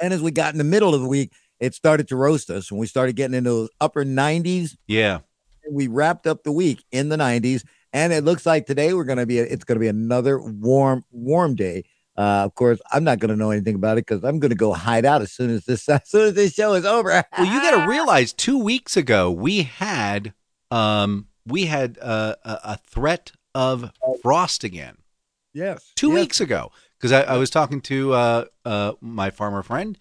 [0.00, 2.70] And as we got in the middle of the week, it started to roast us
[2.70, 4.76] and we started getting into those upper 90s.
[4.86, 5.20] Yeah.
[5.68, 7.64] We wrapped up the week in the 90s.
[7.92, 11.84] And it looks like today we're gonna be it's gonna be another warm, warm day.
[12.16, 14.56] Uh, of course, I'm not going to know anything about it because I'm going to
[14.56, 17.08] go hide out as soon as this as soon as this show is over.
[17.08, 20.34] Well, you got to realize two weeks ago we had
[20.70, 23.90] um we had uh, a, a threat of
[24.22, 24.98] frost again.
[25.52, 26.14] yes, two yes.
[26.14, 29.96] weeks ago because I, I was talking to uh, uh, my farmer friend,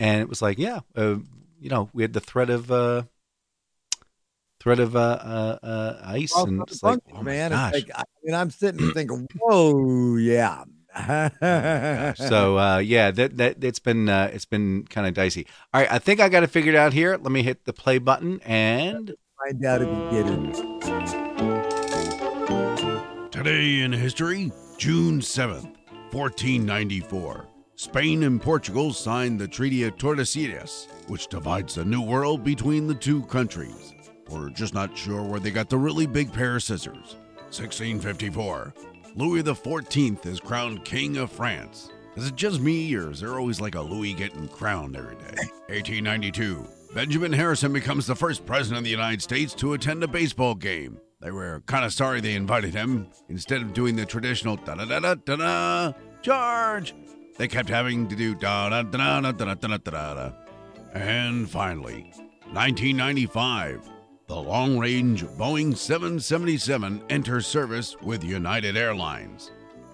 [0.00, 1.16] and it was like, yeah, uh,
[1.60, 2.70] you know, we had the threat of
[4.62, 7.50] threat of uh, uh, uh, ice, Well, and it's like, funky, oh man.
[7.50, 7.74] gosh.
[7.74, 10.64] It's like, I mean, I'm sitting there thinking, whoa, yeah.
[12.14, 15.46] so uh, yeah, that that it's been uh, it's been kind of dicey.
[15.72, 17.12] All right, I think I got it figured out here.
[17.12, 20.52] Let me hit the play button and find out if you get it.
[23.32, 25.74] Today in history, June 7th,
[26.12, 27.48] 1494.
[27.74, 32.94] Spain and Portugal signed the Treaty of Tordesillas, which divides the New World between the
[32.94, 33.94] two countries.
[34.28, 37.16] We're just not sure where they got the really big pair of scissors.
[37.50, 38.74] 1654.
[39.14, 41.90] Louis XIV is crowned King of France.
[42.16, 45.36] Is it just me, or is there always like a Louis getting crowned every day?
[45.68, 46.66] 1892.
[46.94, 50.98] Benjamin Harrison becomes the first president of the United States to attend a baseball game.
[51.20, 53.06] They were kind of sorry they invited him.
[53.28, 56.94] Instead of doing the traditional da da da da da da, George,
[57.38, 60.32] they kept having to do da da da da da da da da da.
[60.92, 62.12] And finally,
[62.52, 63.88] 1995,
[64.32, 69.50] the long range Boeing 777 enters service with United Airlines.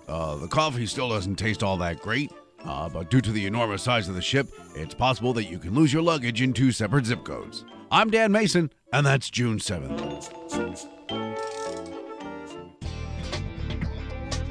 [0.06, 2.30] Uh, the coffee still doesn't taste all that great,
[2.64, 4.46] uh, but due to the enormous size of the ship,
[4.76, 7.64] it's possible that you can lose your luggage in two separate zip codes.
[7.90, 10.32] I'm Dan Mayson, and that's June 7th.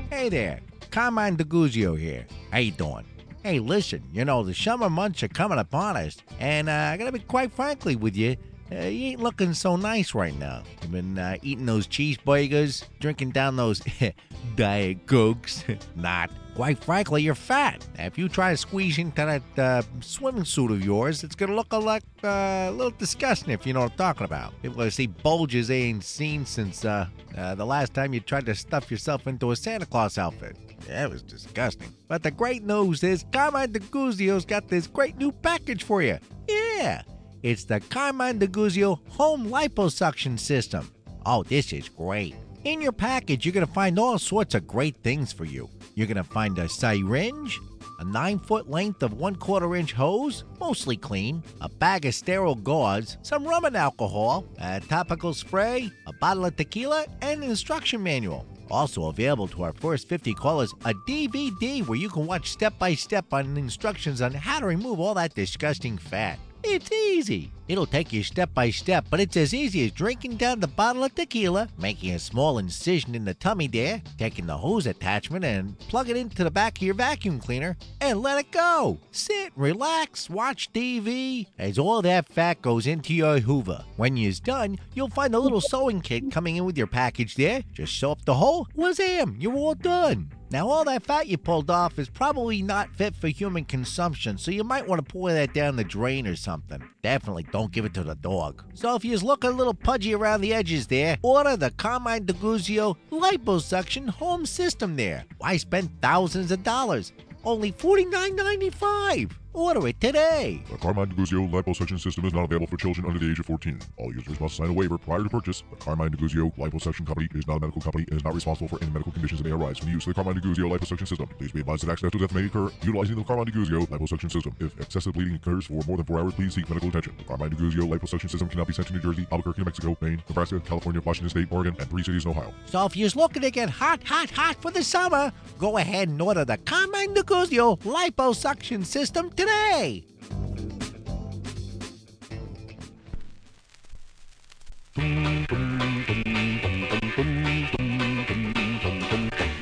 [0.09, 0.59] Hey there,
[0.91, 2.27] Carmine DeGuzio here.
[2.51, 3.05] How you doing?
[3.41, 7.13] Hey, listen, you know, the summer months are coming upon us, and uh, I gotta
[7.13, 8.35] be quite frankly with you,
[8.71, 10.63] uh, you ain't looking so nice right now.
[10.81, 13.81] You've been uh, eating those cheeseburgers, drinking down those
[14.55, 15.63] Diet Cokes.
[15.95, 16.29] Not.
[16.55, 17.87] Quite frankly, you're fat.
[17.99, 21.71] If you try to squeeze into that uh, swimming suit of yours, it's gonna look
[21.71, 24.59] a, like, uh, a little disgusting if you know what I'm talking about.
[24.63, 28.47] People gonna see bulges they ain't seen since uh, uh, the last time you tried
[28.47, 30.57] to stuff yourself into a Santa Claus outfit.
[30.89, 31.93] It was disgusting.
[32.07, 36.17] But the great news is Carmine DeGuzio's got this great new package for you.
[36.47, 37.03] Yeah,
[37.43, 40.91] it's the Carmine DeGuzio Home Liposuction System.
[41.25, 42.35] Oh, this is great.
[42.63, 45.69] In your package, you're going to find all sorts of great things for you.
[45.95, 47.59] You're going to find a syringe,
[47.99, 52.55] a 9 foot length of 1 quarter inch hose, mostly clean, a bag of sterile
[52.55, 58.01] gauze, some rum and alcohol, a topical spray, a bottle of tequila, and an instruction
[58.01, 58.45] manual.
[58.69, 62.93] Also available to our first 50 callers, a DVD where you can watch step by
[62.95, 66.37] step on instructions on how to remove all that disgusting fat.
[66.63, 67.51] It's easy.
[67.67, 71.03] It'll take you step by step, but it's as easy as drinking down the bottle
[71.03, 75.77] of tequila, making a small incision in the tummy there, taking the hose attachment and
[75.79, 78.99] plug it into the back of your vacuum cleaner, and let it go.
[79.11, 83.83] Sit, relax, watch TV, as all that fat goes into your hoover.
[83.97, 87.63] When you're done, you'll find a little sewing kit coming in with your package there.
[87.73, 90.31] Just sew up the hole, wazam, you're all done.
[90.49, 94.49] Now, all that fat you pulled off is probably not fit for human consumption, so
[94.49, 96.81] you might want to pour that down the drain or something.
[97.03, 98.63] Definitely don't give it to the dog.
[98.73, 102.95] So, if you're looking a little pudgy around the edges there, order the Carmine DeGuzio
[103.11, 105.25] Liposuction Home System there.
[105.39, 107.11] Why spend thousands of dollars?
[107.43, 109.31] Only $49.95.
[109.57, 110.61] Order it today.
[110.69, 113.79] The Carmine DeGuzio liposuction system is not available for children under the age of 14.
[113.97, 115.63] All users must sign a waiver prior to purchase.
[115.71, 118.77] The Carmine DeGuzio liposuction company is not a medical company and is not responsible for
[118.83, 121.27] any medical conditions that may arise from the use of the Carmine DeGuzio liposuction system.
[121.39, 124.55] Please be advised that accidental death may occur utilizing the Carmine DeGuzio liposuction system.
[124.59, 127.15] If excessive bleeding occurs for more than four hours, please seek medical attention.
[127.17, 130.21] The Carmine DeGuzio liposuction system cannot be sent to New Jersey, Albuquerque, New Mexico, Maine,
[130.29, 132.53] Nebraska, California, Washington State, Oregon, and three cities in Ohio.
[132.67, 136.21] So if you're looking to get hot, hot, hot for the summer, go ahead and
[136.21, 139.46] order the Carmine DeGuzio liposuction system today.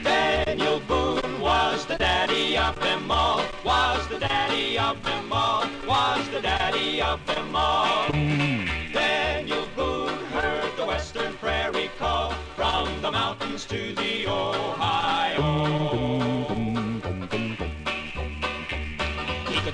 [0.03, 6.29] Daniel Boone was the daddy of them all, was the daddy of them all, was
[6.29, 8.09] the daddy of them all.
[8.11, 15.35] Daniel Boone heard the western prairie call from the mountains to the Ohio.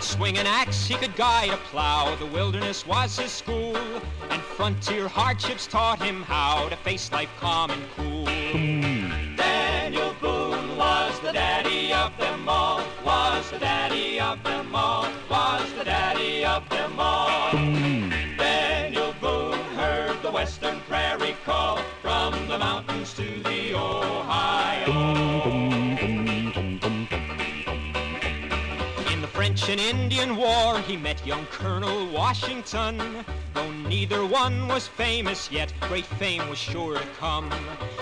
[0.02, 2.16] Could swing an axe, he could guide a plow.
[2.16, 3.78] The wilderness was his school,
[4.30, 8.26] and frontier hardships taught him how to face life calm and cool.
[9.36, 15.72] Daniel Boone was the daddy of them all, was the daddy of them all, was
[15.74, 17.52] the daddy of them all.
[17.52, 24.92] Daniel Boone heard the western prairie call from the mountains to the Ohio.
[29.42, 33.26] French and Indian War, he met young Colonel Washington.
[33.56, 37.50] Though neither one was famous yet, great fame was sure to come.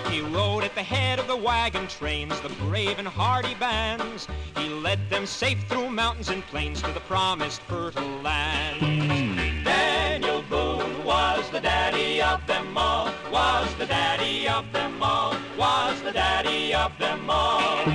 [0.09, 4.27] He rode at the head of the wagon trains, the brave and hardy bands.
[4.57, 9.63] He led them safe through mountains and plains to the promised fertile land.
[9.63, 16.01] Daniel Boone was the daddy of them all, was the daddy of them all, was
[16.01, 17.85] the daddy of them all.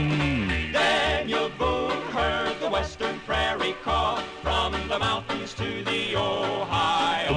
[0.73, 1.75] Daniel Boone
[2.65, 7.35] the western prairie call from the mountains to the Ohio.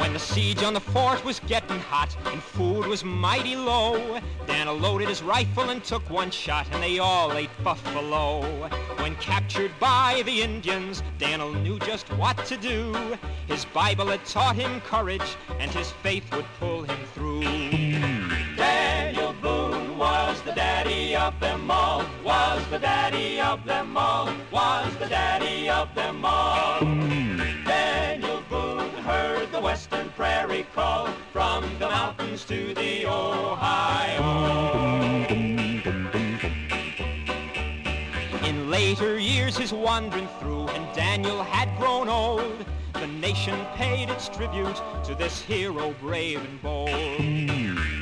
[0.00, 4.66] When the siege on the fort was getting hot and food was mighty low, Dan
[4.82, 8.42] loaded his rifle and took one shot and they all ate buffalo.
[8.98, 13.16] When captured by the Indians, Daniel knew just what to do.
[13.46, 16.98] His Bible had taught him courage and his faith would pull him
[21.24, 26.80] of them all, was the daddy of them all, was the daddy of them all.
[27.64, 34.34] Daniel Boone heard the western prairie call from the mountains to the Ohio.
[38.44, 42.66] In later years, his wandering through, and Daniel had grown old.
[43.24, 46.90] Nation paid its tribute to this hero brave and bold.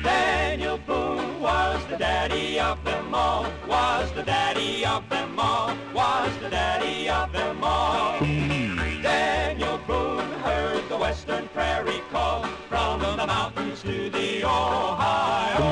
[0.03, 6.37] Daniel Boone was the daddy of them all, was the daddy of them all, was
[6.41, 8.19] the daddy of them all.
[8.19, 15.63] Daniel Boone heard the western prairie call from the mountains to the Ohio.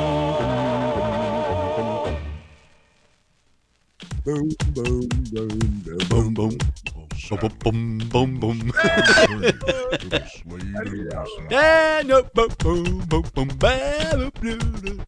[4.23, 5.49] Boom, boom, boom,
[5.83, 6.57] boom, boom, boom.
[7.29, 8.71] Boom, boom, boom, boom.
[11.49, 15.05] Daniel boom, boom, boom, boom, boom, boom.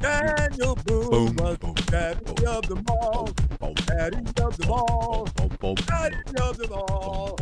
[0.00, 3.26] Daniel Boone was the daddy of them all.
[3.86, 5.28] Daddy of them all.
[5.86, 7.36] Daddy of them all.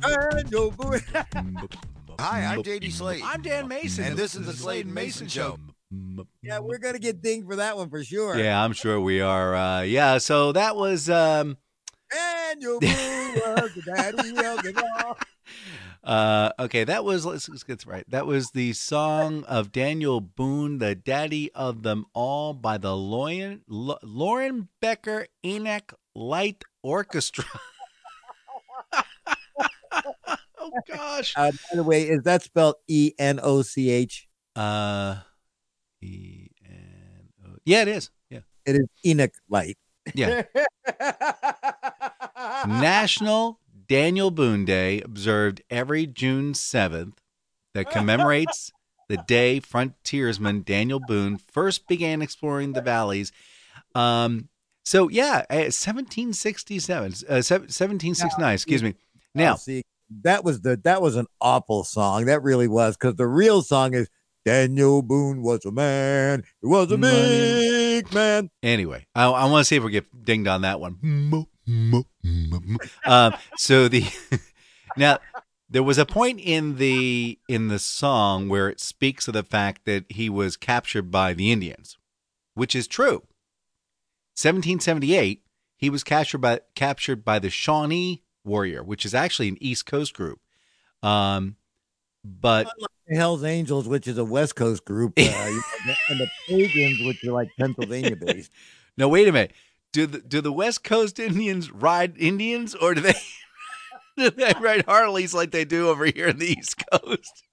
[0.00, 1.00] Daniel Boone.
[2.18, 3.22] Hi, I'm JD Slade.
[3.24, 4.04] I'm Dan Mayson.
[4.04, 5.58] And this is the Slade and Mayson Show.
[6.42, 8.36] yeah, we're gonna get dinged for that one for sure.
[8.38, 9.54] Yeah, I'm sure we are.
[9.54, 11.56] Uh, yeah, so that was um,
[12.52, 15.18] Daniel Boone was the daddy of them all.
[16.04, 16.84] uh, okay.
[16.84, 18.04] That was let's, let's get this right.
[18.08, 23.62] That was the song of Daniel Boone, the daddy of them all, by the Lauren
[23.70, 27.44] L- Lauren Becker Enoch Light Orchestra.
[30.58, 31.34] oh gosh.
[31.36, 34.28] Uh, by the way, is that spelled E N O C H?
[34.54, 35.16] Uh,
[36.02, 37.56] E N O.
[37.64, 38.10] Yeah, it is.
[38.30, 38.40] Yeah.
[38.66, 39.78] It is Enoch Light.
[40.14, 40.42] Yeah.
[42.66, 43.58] National
[43.88, 47.14] Daniel Boone Day, observed every June 7th,
[47.74, 48.70] that commemorates
[49.08, 53.32] the day frontiersman Daniel Boone first began exploring the valleys.
[53.94, 54.48] Um,
[54.84, 58.94] so, yeah, uh, 1767, uh, se- 1769, excuse me.
[59.34, 59.82] Now, see,
[60.22, 62.26] that was the that was an awful song.
[62.26, 64.08] That really was because the real song is
[64.44, 66.42] Daniel Boone was a man.
[66.60, 68.50] He was a big man.
[68.62, 70.98] Anyway, I, I want to see if we get dinged on that one.
[73.06, 74.04] Um, so the
[74.96, 75.18] now
[75.68, 79.84] there was a point in the in the song where it speaks of the fact
[79.86, 81.96] that he was captured by the Indians,
[82.54, 83.22] which is true.
[84.34, 85.42] 1778,
[85.76, 90.14] he was captured by captured by the Shawnee Warrior, which is actually an East Coast
[90.14, 90.40] group.
[91.02, 91.56] Um,
[92.24, 92.68] but
[93.08, 97.32] The Hell's Angels, which is a West Coast group, uh, and the Pagans, which are
[97.32, 98.50] like Pennsylvania based.
[98.96, 99.52] no, wait a minute.
[99.92, 103.14] Do the do the West Coast Indians ride Indians, or do they
[104.16, 107.42] do they ride Harleys like they do over here in the East Coast?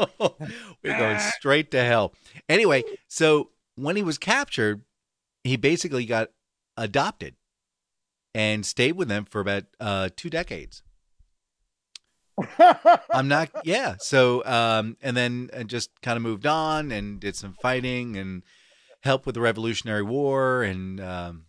[0.18, 2.14] We're going straight to hell.
[2.48, 4.82] Anyway, so when he was captured,
[5.44, 6.30] he basically got
[6.76, 7.34] adopted
[8.34, 10.82] and stayed with them for about uh, two decades.
[13.12, 13.96] I'm not, yeah.
[13.98, 18.42] So, um, and then uh, just kind of moved on and did some fighting and
[19.02, 20.62] helped with the Revolutionary War.
[20.62, 21.46] And, um,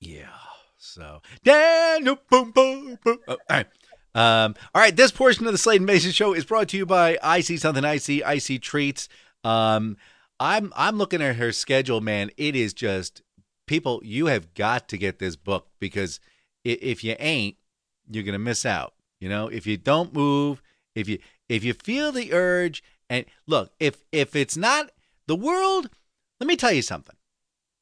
[0.00, 0.28] yeah.
[0.76, 3.18] So, Daniel, boom, boom, boom.
[3.26, 3.66] Oh, all right.
[4.14, 4.94] Um, all right.
[4.94, 7.56] This portion of the Slade and Mayson show is brought to you by I See
[7.56, 9.08] Something I See, I See Treats.
[9.42, 9.96] Um,
[10.38, 12.30] I'm, I'm looking at her schedule, man.
[12.36, 13.22] It is just
[13.66, 16.20] people, you have got to get this book because
[16.64, 17.56] if you ain't,
[18.10, 18.94] you're to miss out.
[19.20, 20.62] You know, if you don't move,
[20.94, 24.90] if you if you feel the urge and look, if if it's not
[25.26, 25.90] the world,
[26.40, 27.16] let me tell you something.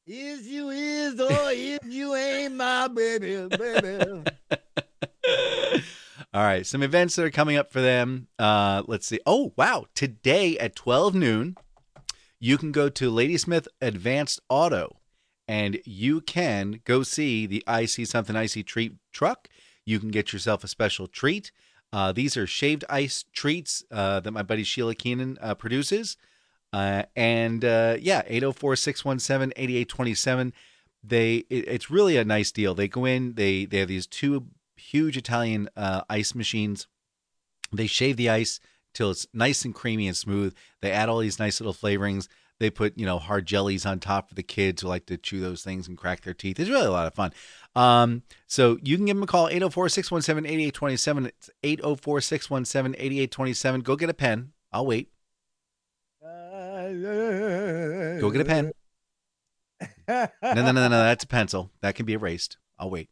[0.06, 4.24] Is you is or is you ain't my baby, baby.
[6.34, 8.26] All right, some events that are coming up for them.
[8.38, 9.20] Uh, let's see.
[9.26, 9.84] Oh, wow.
[9.94, 11.56] Today at 12 noon,
[12.40, 14.96] you can go to Ladysmith Advanced Auto
[15.46, 19.48] and you can go see the I See Something I See treat truck.
[19.84, 21.50] You can get yourself a special treat.
[21.92, 26.16] Uh, these are shaved ice treats uh, that my buddy Sheila Keenan uh, produces.
[26.72, 30.52] Uh, and uh, yeah, 804 617 8827.
[31.04, 32.74] They, it- it's really a nice deal.
[32.74, 36.86] They go in, they, they have these two huge Italian uh, ice machines.
[37.72, 38.60] They shave the ice
[38.94, 40.54] till it's nice and creamy and smooth.
[40.80, 42.28] They add all these nice little flavorings.
[42.60, 45.40] They put, you know, hard jellies on top for the kids who like to chew
[45.40, 46.60] those things and crack their teeth.
[46.60, 47.32] It's really a lot of fun.
[47.74, 51.26] Um, so you can give them a call, 804 617 8827.
[51.26, 53.80] It's 804 617 8827.
[53.80, 54.52] Go get a pen.
[54.72, 55.10] I'll wait.
[58.20, 58.72] Go get a pen.
[60.08, 60.90] No, no, no, no, no.
[60.90, 61.70] That's a pencil.
[61.80, 62.58] That can be erased.
[62.78, 63.08] I'll wait.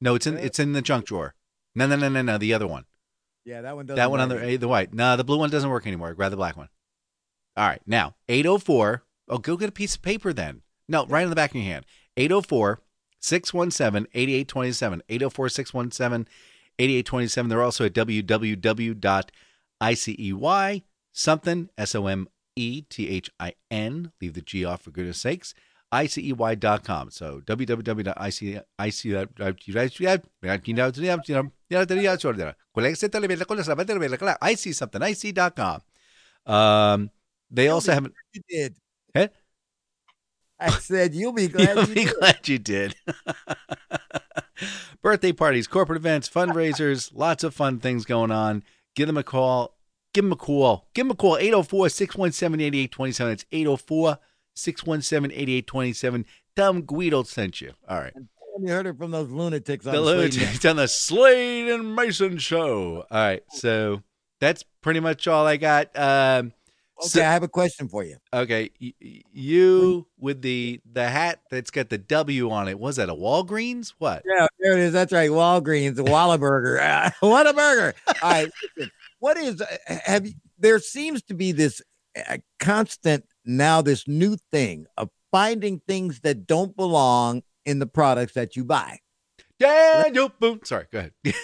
[0.00, 1.34] No, it's in it's in the junk drawer.
[1.74, 2.38] No, no, no, no, no.
[2.38, 2.84] The other one.
[3.44, 3.96] Yeah, that one doesn't.
[3.96, 4.92] That one on the eh, the white.
[4.92, 6.14] No, the blue one doesn't work anymore.
[6.14, 6.68] Grab the black one.
[7.56, 9.04] All right, now 804.
[9.28, 10.62] Oh, go get a piece of paper then.
[10.88, 11.84] No, right on the back of your hand.
[12.16, 12.80] 804
[13.20, 15.02] 617 8827.
[15.08, 16.28] 804 617
[16.78, 17.48] 8827.
[17.48, 19.00] They're also at www.icey
[21.14, 24.12] something, S O M E T H I N.
[24.20, 25.54] Leave the G off for goodness sakes.
[25.92, 27.10] ICEY.com.
[27.10, 28.60] So www.icy.
[28.78, 28.90] I
[34.54, 35.02] see something.
[35.02, 35.82] IC.com.
[36.46, 37.10] Um,
[37.50, 38.14] they also haven't.
[38.32, 38.76] You did.
[39.16, 39.28] Huh?
[40.58, 42.14] I said you'll be glad You'll you be did.
[42.18, 42.94] glad you did.
[45.02, 48.62] Birthday parties, corporate events, fundraisers, lots of fun things going on.
[48.94, 49.76] Give them a call.
[50.14, 50.88] Give them a call.
[50.94, 51.36] Give them a call.
[51.36, 53.32] 804 617 8827.
[53.32, 54.18] It's 804
[54.54, 56.24] 617 8827.
[56.56, 57.72] Tell them Guido sent you.
[57.88, 58.12] All right.
[58.60, 62.38] You heard it from those lunatics on The the lunatics on the Slade and Mayson
[62.38, 63.04] show.
[63.10, 63.42] All right.
[63.50, 64.02] So
[64.40, 65.90] that's pretty much all I got.
[65.98, 66.52] Um,
[67.00, 68.16] Okay, so- I have a question for you.
[68.32, 68.70] Okay,
[69.32, 72.78] you with the the hat that's got the W on it.
[72.78, 73.92] Was that a Walgreens?
[73.98, 74.22] What?
[74.24, 74.92] Yeah, there it is.
[74.92, 75.30] That's right.
[75.30, 76.78] Walgreens, Wallaburger.
[76.80, 77.94] Ah, what a burger.
[78.22, 78.50] All right.
[78.76, 81.82] listen, what is, uh, have you, there seems to be this
[82.28, 88.34] uh, constant now, this new thing of finding things that don't belong in the products
[88.34, 88.98] that you buy.
[89.58, 90.64] Daniel Boone.
[90.64, 91.34] Sorry, go ahead.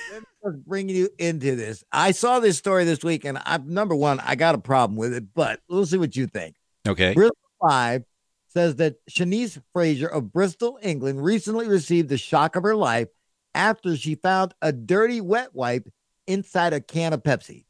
[0.42, 1.84] Let's bring you into this.
[1.92, 5.12] I saw this story this week, and I number one, I got a problem with
[5.12, 6.56] it, but we'll see what you think.
[6.88, 7.12] Okay.
[7.12, 8.04] Bristol Live
[8.48, 13.08] says that Shanice Fraser of Bristol, England, recently received the shock of her life
[13.54, 15.88] after she found a dirty wet wipe
[16.26, 17.64] inside a can of Pepsi.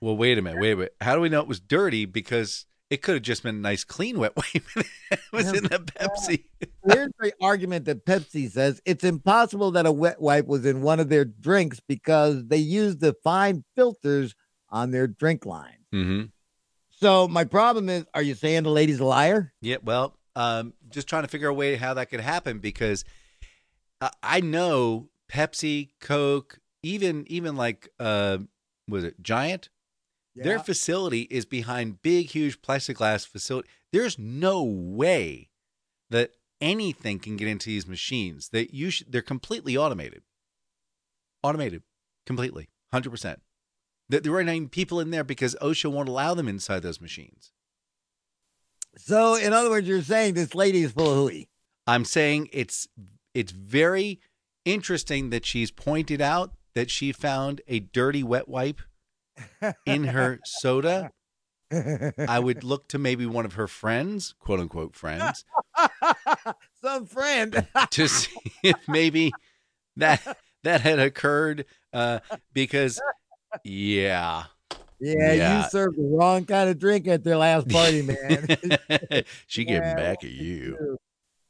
[0.00, 0.60] Well, wait a minute.
[0.60, 0.96] Wait a minute.
[1.00, 2.04] How do we know it was dirty?
[2.04, 4.64] Because it could have just been a nice, clean wet wipe.
[5.10, 6.44] it was in the Pepsi.
[6.84, 11.00] Here's the argument that Pepsi says it's impossible that a wet wipe was in one
[11.00, 14.34] of their drinks because they use the fine filters
[14.70, 15.78] on their drink line.
[15.94, 16.24] Mm-hmm.
[16.90, 19.52] So my problem is, are you saying the lady's a liar?
[19.60, 19.76] Yeah.
[19.82, 23.04] Well, um, just trying to figure a way how that could happen because
[24.00, 28.38] I, I know Pepsi, Coke, even even like uh,
[28.88, 29.70] was it Giant?
[30.44, 33.68] Their facility is behind big, huge plexiglass facility.
[33.92, 35.48] There's no way
[36.10, 38.50] that anything can get into these machines.
[38.50, 40.22] That you should, they're completely automated.
[41.42, 41.82] Automated,
[42.26, 43.40] completely, hundred percent.
[44.08, 47.00] That there are not even people in there because OSHA won't allow them inside those
[47.00, 47.52] machines.
[48.96, 51.48] So in other words, you're saying this lady is full of hooey.
[51.86, 52.88] I'm saying it's
[53.34, 54.20] it's very
[54.64, 58.80] interesting that she's pointed out that she found a dirty wet wipe
[59.86, 61.10] in her soda.
[61.72, 65.44] I would look to maybe one of her friends, quote unquote friends,
[66.82, 67.66] Some friend.
[67.90, 68.30] to see
[68.62, 69.32] if maybe
[69.96, 71.64] that that had occurred.
[71.92, 72.20] Uh,
[72.52, 73.00] because
[73.64, 74.44] yeah,
[75.00, 75.62] Yeah, Yeah.
[75.64, 78.46] you served the wrong kind of drink at their last party, man.
[79.46, 80.98] she getting back at you.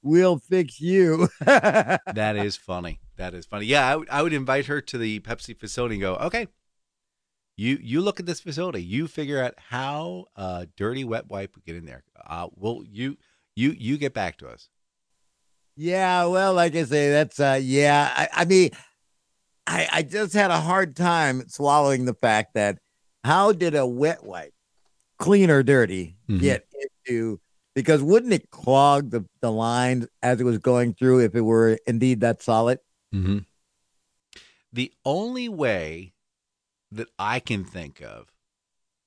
[0.03, 1.29] we'll fix you.
[1.41, 3.01] That is funny.
[3.17, 3.67] That is funny.
[3.67, 6.47] Yeah, I would I would invite her to the Pepsi facility and go, okay,
[7.57, 11.65] you you look at this facility, you figure out how uh, dirty wet wipe would
[11.65, 12.05] get in there.
[12.27, 13.17] Uh, well, you
[13.55, 14.69] you you get back to us.
[15.77, 18.13] Yeah, well, like I say, that's uh yeah.
[18.15, 18.71] I, I mean,
[19.67, 22.79] I I just had a hard time swallowing the fact that
[23.25, 24.55] how did a wet wipe,
[25.19, 26.41] clean or dirty, Mhm.
[26.41, 26.67] get
[27.07, 27.41] into
[27.75, 31.79] because wouldn't it clog the, the line as it was going through if it were
[31.87, 32.79] indeed that solid?
[33.15, 33.39] Mm-hmm.
[34.73, 36.15] The only way
[36.97, 38.33] that I can think of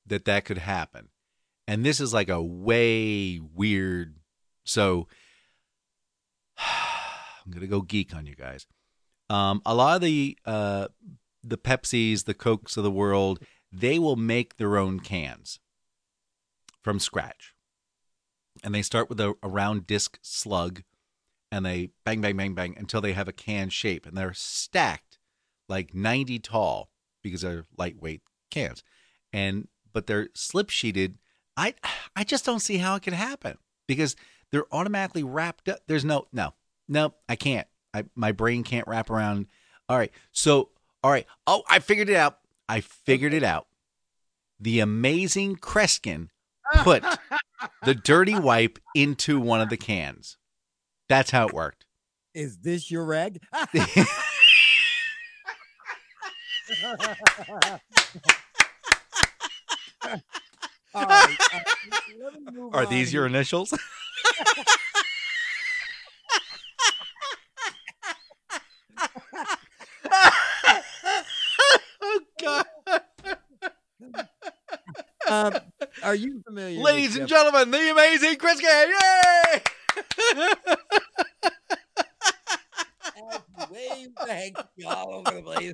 [0.05, 1.09] that that could happen,
[1.67, 4.15] and this is like a way weird.
[4.63, 5.07] So
[6.57, 8.65] I'm gonna go geek on you guys.
[9.29, 10.87] Um, a lot of the uh,
[11.43, 15.59] the Pepsis, the Cokes of the world, they will make their own cans
[16.81, 17.53] from scratch.
[18.63, 20.83] And they start with a, a round disc slug
[21.51, 24.05] and they bang, bang, bang, bang until they have a can shape.
[24.05, 25.17] And they're stacked
[25.67, 26.89] like 90 tall
[27.21, 28.83] because they're lightweight cans.
[29.33, 31.17] And but they're slip sheeted.
[31.57, 31.75] I
[32.15, 33.57] I just don't see how it could happen
[33.87, 34.15] because
[34.51, 35.79] they're automatically wrapped up.
[35.87, 36.53] There's no no
[36.87, 37.13] no.
[37.27, 37.67] I can't.
[37.93, 39.47] I my brain can't wrap around.
[39.87, 40.11] All right.
[40.31, 40.69] So
[41.03, 41.25] all right.
[41.47, 42.39] Oh, I figured it out.
[42.67, 43.67] I figured it out.
[44.59, 46.29] The amazing Kreskin
[46.77, 47.03] put
[47.83, 50.37] the dirty wipe into one of the cans.
[51.07, 51.85] That's how it worked.
[52.33, 53.41] Is this your rag?
[60.93, 61.59] All right, uh,
[62.21, 63.73] let me move Are on these your initials?
[72.01, 72.65] oh God.
[75.27, 75.53] Um,
[76.03, 78.89] are you familiar, Ladies and gentlemen, the amazing Kreskin.
[78.89, 79.61] Yay!
[83.69, 85.73] Wave the hanky all over the place.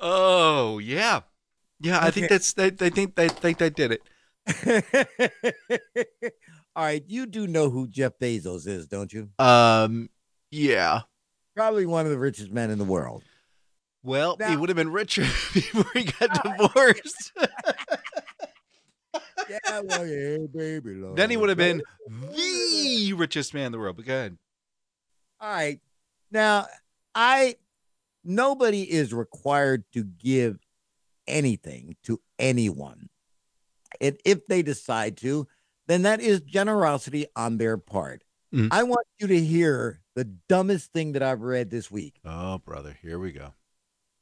[0.00, 1.20] Oh yeah,
[1.80, 1.98] yeah.
[2.02, 2.54] I think that's.
[2.58, 3.18] I, I think.
[3.18, 4.02] I think I did it.
[6.76, 9.28] All right, you do know who Jeff Bezos is, don't you?
[9.38, 10.10] Um.
[10.50, 11.00] Yeah.
[11.54, 13.24] Probably one of the richest men in the world.
[14.04, 15.22] Well, he would have been richer
[15.52, 17.32] before he got divorced.
[19.50, 20.94] Yeah, well, yeah, baby.
[20.94, 21.16] Lord.
[21.16, 23.96] then he would have been the richest man in the world.
[23.96, 24.38] But go ahead.
[25.40, 25.80] All right.
[26.30, 26.66] Now,
[27.18, 27.56] I
[28.22, 30.60] nobody is required to give
[31.26, 33.08] anything to anyone.
[34.00, 35.48] And if they decide to,
[35.88, 38.22] then that is generosity on their part.
[38.54, 38.68] Mhm.
[38.70, 42.20] I want you to hear the dumbest thing that I've read this week.
[42.24, 43.54] Oh, brother, here we go.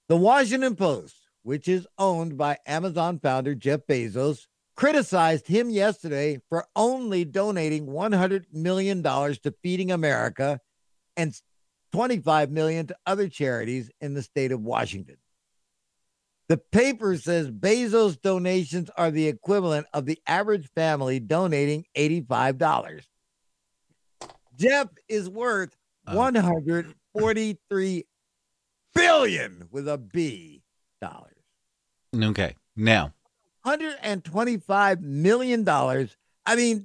[0.09, 6.67] The Washington Post, which is owned by Amazon founder Jeff Bezos, criticized him yesterday for
[6.75, 10.61] only donating $100 million to Feeding America
[11.17, 11.39] and
[11.97, 15.17] 25 million to other charities in the state of Washington.
[16.49, 23.01] The paper says Bezos donations are the equivalent of the average family donating $85.
[24.59, 25.75] Jeff is worth
[26.07, 26.13] uh.
[26.13, 26.17] Oh.
[26.17, 28.05] 143
[28.95, 30.63] billion with a B
[31.01, 31.33] dollars.
[32.15, 32.57] Okay.
[32.77, 33.15] Now,
[33.63, 36.15] 125 million dollars.
[36.45, 36.85] I mean,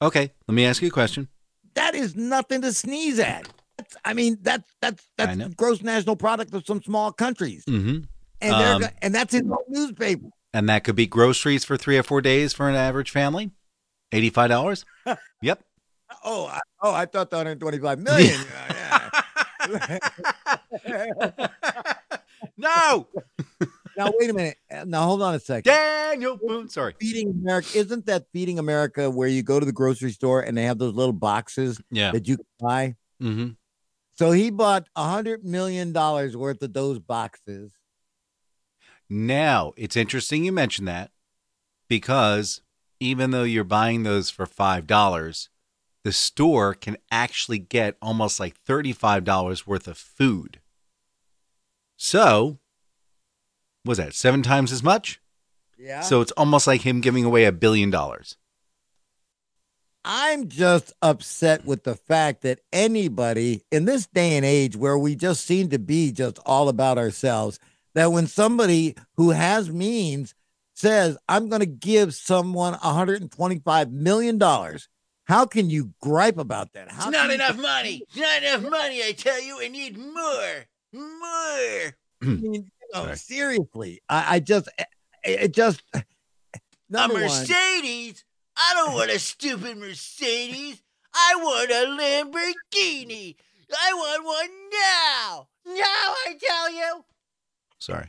[0.00, 0.32] okay.
[0.48, 1.28] Let me ask you a question.
[1.74, 3.46] that is nothing to sneeze at.
[3.92, 8.04] That's, I mean, that's that's that's gross national product of some small countries, Mm-hmm.
[8.40, 10.28] and Um, go- and that's in the newspaper.
[10.54, 13.50] And that could be groceries for three or four days for an average family.
[14.12, 14.84] Eighty-five dollars.
[15.42, 15.62] yep.
[16.24, 18.38] Oh, I, oh, I thought the 125 million.
[22.58, 23.08] no.
[23.96, 24.56] now wait a minute.
[24.70, 25.70] Uh, Now hold on a second.
[25.72, 26.68] Daniel Boone.
[26.68, 26.94] Sorry.
[27.00, 30.64] Feeding America isn't that Feeding America where you go to the grocery store and they
[30.64, 32.12] have those little boxes Yeah.
[32.12, 32.96] that you can buy?
[33.22, 33.48] Mm-hmm.
[34.22, 37.72] So he bought a hundred million dollars worth of those boxes.
[39.10, 41.10] Now, it's interesting you mentioned that
[41.88, 42.62] because
[43.00, 45.48] even though you're buying those for $5,
[46.04, 50.60] the store can actually get almost like $35 worth of food.
[51.96, 52.60] So,
[53.84, 55.20] was that seven times as much?
[55.76, 56.02] Yeah.
[56.02, 58.36] So it's almost like him giving away a billion dollars.
[60.04, 65.14] I'm just upset with the fact that anybody in this day and age where we
[65.14, 67.58] just seem to be just all about ourselves,
[67.94, 70.34] that when somebody who has means
[70.74, 74.40] says, I'm going to give someone $125 million,
[75.24, 76.90] how can you gripe about that?
[76.90, 78.02] How It's not can you- enough money.
[78.08, 79.60] It's not enough money, I tell you.
[79.60, 80.66] I need more.
[80.92, 81.94] More.
[82.22, 84.86] I mean, you know, seriously, I, I just, it,
[85.24, 88.24] it just, eh, A number one, Mercedes?
[88.56, 90.82] I don't want a stupid Mercedes.
[91.14, 93.36] I want a Lamborghini.
[93.74, 95.48] I want one now.
[95.66, 97.04] Now, I tell you.
[97.78, 98.06] Sorry.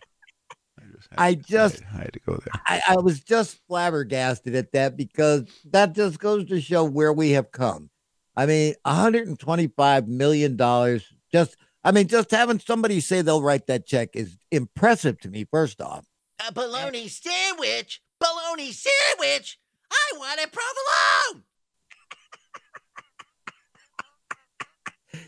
[1.17, 2.61] I just, I had to go there.
[2.65, 7.31] I, I was just flabbergasted at that because that just goes to show where we
[7.31, 7.89] have come.
[8.35, 11.05] I mean, 125 million dollars.
[11.31, 15.45] Just, I mean, just having somebody say they'll write that check is impressive to me.
[15.49, 16.05] First off,
[16.47, 18.01] A bologna sandwich.
[18.19, 19.59] Bologna sandwich.
[19.93, 21.43] I want a provolone.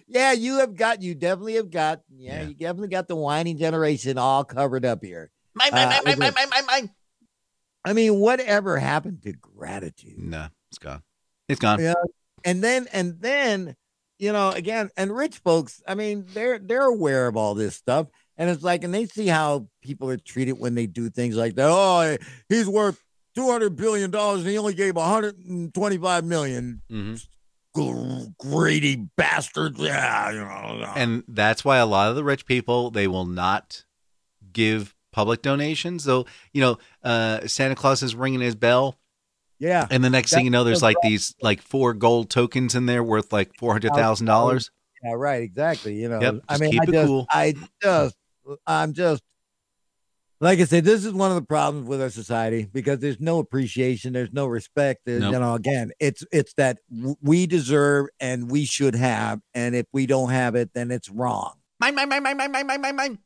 [0.08, 4.18] yeah, you have got, you definitely have got, yeah, you definitely got the whining generation
[4.18, 5.32] all covered up here.
[5.54, 6.90] Mine, mine, Uh, mine, mine, listen, mine, mine, mine, mine.
[7.86, 10.18] I mean, whatever happened to gratitude?
[10.18, 11.04] No, it's gone.
[11.48, 11.80] It's gone.
[11.80, 11.94] Yeah.
[12.44, 13.76] And then and then
[14.18, 18.08] you know, again, and rich folks, I mean, they're they're aware of all this stuff.
[18.38, 21.56] And it's like, and they see how people are treated when they do things like
[21.56, 21.70] that.
[21.70, 22.18] Oh,
[22.50, 23.02] he's worth
[23.36, 26.82] two hundred billion dollars, and he only gave one hundred and twenty-five million.
[27.74, 29.80] Gr- Greedy bastards!
[29.80, 30.94] Yeah, you know.
[30.96, 33.84] And that's why a lot of the rich people they will not
[34.54, 36.06] give public donations.
[36.06, 38.98] They'll, you know, uh, Santa Claus is ringing his bell.
[39.60, 39.88] Yeah.
[39.90, 43.02] And the next thing you know, there's like these like four gold tokens in there
[43.04, 44.72] worth like four hundred thousand dollars.
[45.04, 45.44] Yeah, right.
[45.44, 45.96] Exactly.
[45.96, 47.26] You know, Yep, I mean, keep I it just, cool.
[47.32, 48.16] I just,
[48.68, 49.24] I'm just,
[50.40, 53.40] like I said, this is one of the problems with our society because there's no
[53.40, 55.02] appreciation, there's no respect.
[55.06, 55.34] There's, nope.
[55.34, 56.80] You know, again, it's it's that
[57.22, 61.54] we deserve and we should have, and if we don't have it, then it's wrong.
[61.80, 63.20] Mine, mine, mine, mine, mine, mine, mine, mine.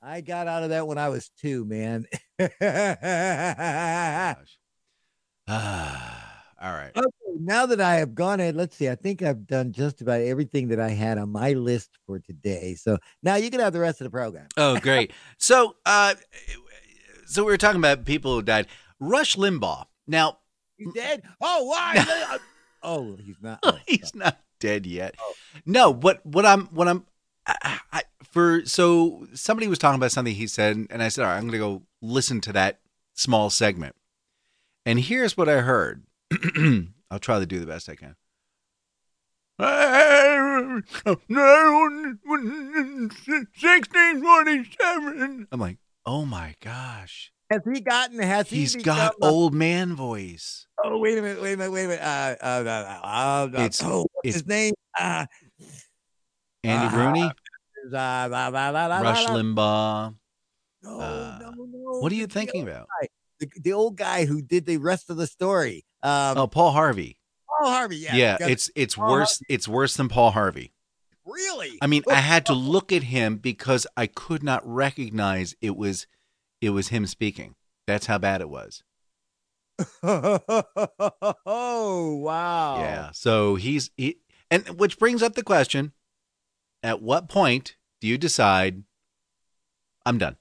[0.00, 2.06] I got out of that when I was two, man.
[5.48, 6.21] Ah.
[6.62, 6.92] All right.
[6.96, 7.08] Okay,
[7.40, 8.88] now that I have gone ahead, let's see.
[8.88, 12.74] I think I've done just about everything that I had on my list for today.
[12.74, 14.46] So now you can have the rest of the program.
[14.56, 15.12] Oh, great.
[15.38, 16.14] so, uh,
[17.26, 18.68] so we were talking about people who died.
[19.00, 19.86] Rush Limbaugh.
[20.06, 20.38] Now,
[20.76, 21.22] He's dead.
[21.40, 22.38] Oh, why?
[22.82, 23.60] oh, he's not.
[23.62, 25.14] Oh, he's not dead yet.
[25.66, 27.04] No, what what I'm what I'm
[27.46, 31.30] I, I, for so somebody was talking about something he said, and I said, all
[31.30, 32.80] right, I'm going to go listen to that
[33.14, 33.94] small segment.
[34.86, 36.04] And here's what I heard.
[37.10, 38.16] I'll try to do the best I can.
[43.60, 45.48] 1647.
[45.52, 47.30] I'm like, oh my gosh.
[47.50, 48.18] Has he gotten?
[48.18, 48.56] Has he?
[48.60, 50.66] He's got a- old man voice.
[50.82, 51.42] Oh, wait a minute!
[51.42, 51.70] Wait a minute!
[51.70, 52.02] Wait a minute!
[52.02, 54.72] Uh, uh, uh, uh, uh, It's- oh, what's it's- his name?
[54.98, 55.26] Uh,
[56.64, 57.30] Andy Rooney,
[59.02, 59.26] Rush.
[59.26, 60.14] Limbaugh.
[60.82, 62.00] No, no, no.
[62.00, 62.86] What are you thinking about?
[63.38, 65.84] The, the old guy who did the rest of the story.
[66.02, 67.18] Um, Oh, Paul Harvey.
[67.48, 67.96] Paul Harvey.
[67.98, 69.40] Yeah, Yeah, it's it's Paul worse.
[69.48, 70.72] It's worse than Paul Harvey.
[71.24, 71.78] really.
[71.80, 76.06] I mean, I had to look at him because I could not recognize it was
[76.60, 77.54] it was him speaking.
[77.86, 78.82] That's how bad it was.
[81.46, 82.76] oh wow!
[82.78, 83.10] Yeah.
[83.12, 84.18] So he's he,
[84.50, 85.92] and which brings up the question:
[86.82, 88.82] At what point do you decide
[90.04, 90.36] I'm done?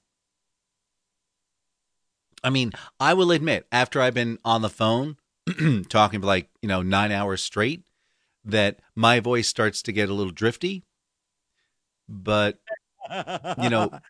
[2.44, 5.18] I mean, I will admit, after I've been on the phone
[5.90, 7.84] talking for like you know nine hours straight,
[8.46, 10.84] that my voice starts to get a little drifty.
[12.08, 12.60] But
[13.58, 13.92] you know,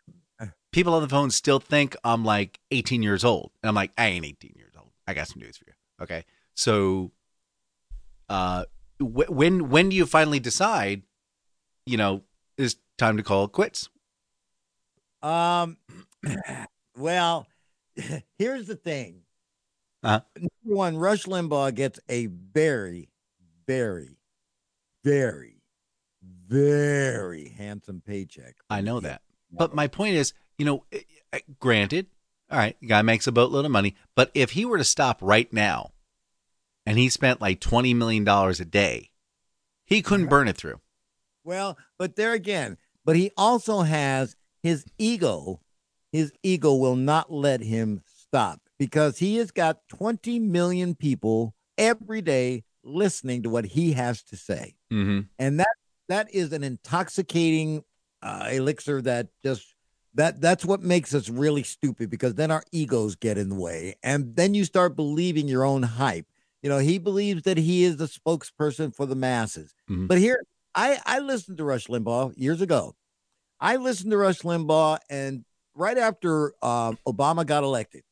[0.72, 3.52] people on the phone still think I'm like 18 years old.
[3.62, 4.90] And I'm like, I ain't 18 years old.
[5.06, 5.74] I got some news for you.
[6.02, 6.24] Okay.
[6.54, 7.12] So,
[8.28, 8.64] uh,
[8.98, 11.02] wh- when, when do you finally decide,
[11.86, 12.22] you know,
[12.56, 13.88] it's time to call it quits?
[15.22, 15.76] Um,
[16.96, 17.46] well,
[18.38, 19.22] here's the thing.
[20.02, 20.20] Uh-huh.
[20.62, 23.08] One, Rush Limbaugh gets a very,
[23.66, 24.18] very,
[25.04, 25.62] very,
[26.48, 28.56] very handsome paycheck.
[28.70, 29.22] I know that.
[29.50, 31.00] But my point is, you know, eh,
[31.32, 32.06] eh, granted,
[32.50, 35.18] all right, the guy makes a boatload of money, but if he were to stop
[35.20, 35.92] right now
[36.86, 39.10] and he spent like $20 million a day,
[39.84, 40.80] he couldn't burn it through.
[41.44, 45.60] Well, but there again, but he also has his ego.
[46.12, 52.20] His ego will not let him stop because he has got 20 million people every
[52.20, 54.74] day listening to what he has to say.
[54.92, 55.20] Mm-hmm.
[55.38, 55.76] And that
[56.08, 57.84] that is an intoxicating
[58.22, 59.76] uh, elixir that just
[60.14, 63.94] that that's what makes us really stupid because then our egos get in the way
[64.02, 66.26] and then you start believing your own hype.
[66.60, 69.76] You know, he believes that he is the spokesperson for the masses.
[69.88, 70.08] Mhm.
[70.08, 70.42] But here
[70.74, 72.96] I I listened to Rush Limbaugh years ago.
[73.60, 78.02] I listened to Rush Limbaugh and right after um, Obama got elected.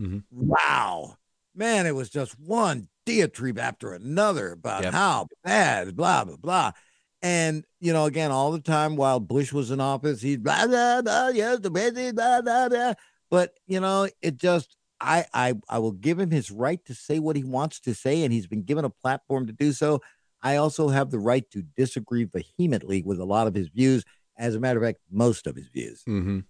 [0.00, 0.24] Mhm.
[0.30, 1.16] Wow.
[1.54, 4.92] Man, it was just one diatribe after another about Yep.
[4.92, 6.72] how bad, blah, blah, blah.
[7.20, 11.02] And, you know, again, all the time while Bush was in office, he's blah, blah,
[11.02, 12.92] blah, yes, the president, blah, blah, blah.
[13.30, 17.18] But, you know, it just, I, I, I will give him his right to say
[17.18, 20.00] what he wants to say, and he's been given a platform to do so.
[20.42, 24.04] I also have the right to disagree vehemently with a lot of his views.
[24.36, 26.04] As a matter of fact, most of his views.
[26.08, 26.40] Mm-hmm.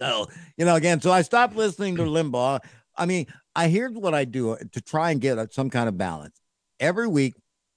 [0.00, 0.26] So,
[0.56, 2.60] you know, again, so I stopped listening to Limbaugh.
[2.96, 6.40] I mean, I here's what I do to try and get some kind of balance.
[6.78, 7.34] Every week,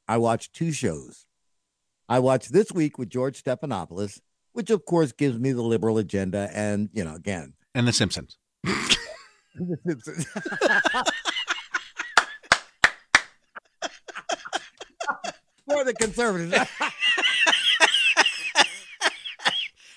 [0.07, 1.25] I watch two shows.
[2.07, 4.19] I watch this week with George Stephanopoulos,
[4.51, 6.49] which of course gives me the liberal agenda.
[6.53, 8.37] And, you know, again, And The Simpsons.
[15.67, 16.55] for the conservatives.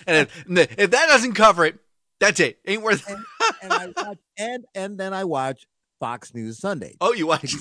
[0.06, 1.78] And if, if that doesn't cover it,
[2.20, 2.58] that's it.
[2.66, 3.08] Ain't worth.
[3.62, 5.66] and I watch and and then I watch
[6.00, 6.96] Fox News Sunday.
[7.00, 7.54] Oh, you watch?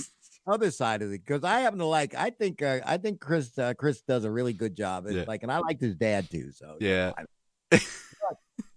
[0.45, 2.16] other side of it because I happen to like.
[2.16, 5.06] I think uh, I think Chris uh, Chris does a really good job.
[5.06, 5.24] It's Yeah.
[5.28, 6.51] Like, and I liked his dad too.
[6.51, 7.12] So Yeah.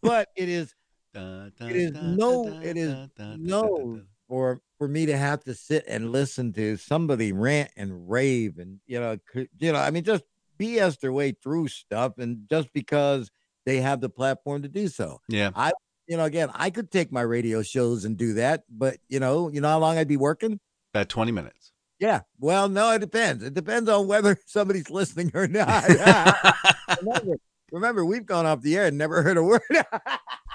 [0.03, 0.74] but it is
[1.14, 2.95] Da, da, it is da, no it is
[3.39, 8.59] no for for me to have to sit and listen to somebody rant and rave
[8.59, 9.16] and you know
[9.59, 10.24] you know I mean just
[10.61, 13.31] BS their way through stuff and just because
[13.66, 15.20] they have the platform to do so.
[15.28, 15.50] Yeah.
[15.54, 15.72] I
[16.06, 19.50] you know again I could take my radio shows and do that, but you know
[19.50, 20.58] you know how long I'd be working.
[20.94, 21.72] About 20 minutes.
[21.98, 22.20] Yeah.
[22.38, 23.42] Well, no, it depends.
[23.42, 25.84] It depends on whether somebody's listening or not.
[27.02, 27.36] remember,
[27.70, 29.60] remember, we've gone off the air and never heard a word.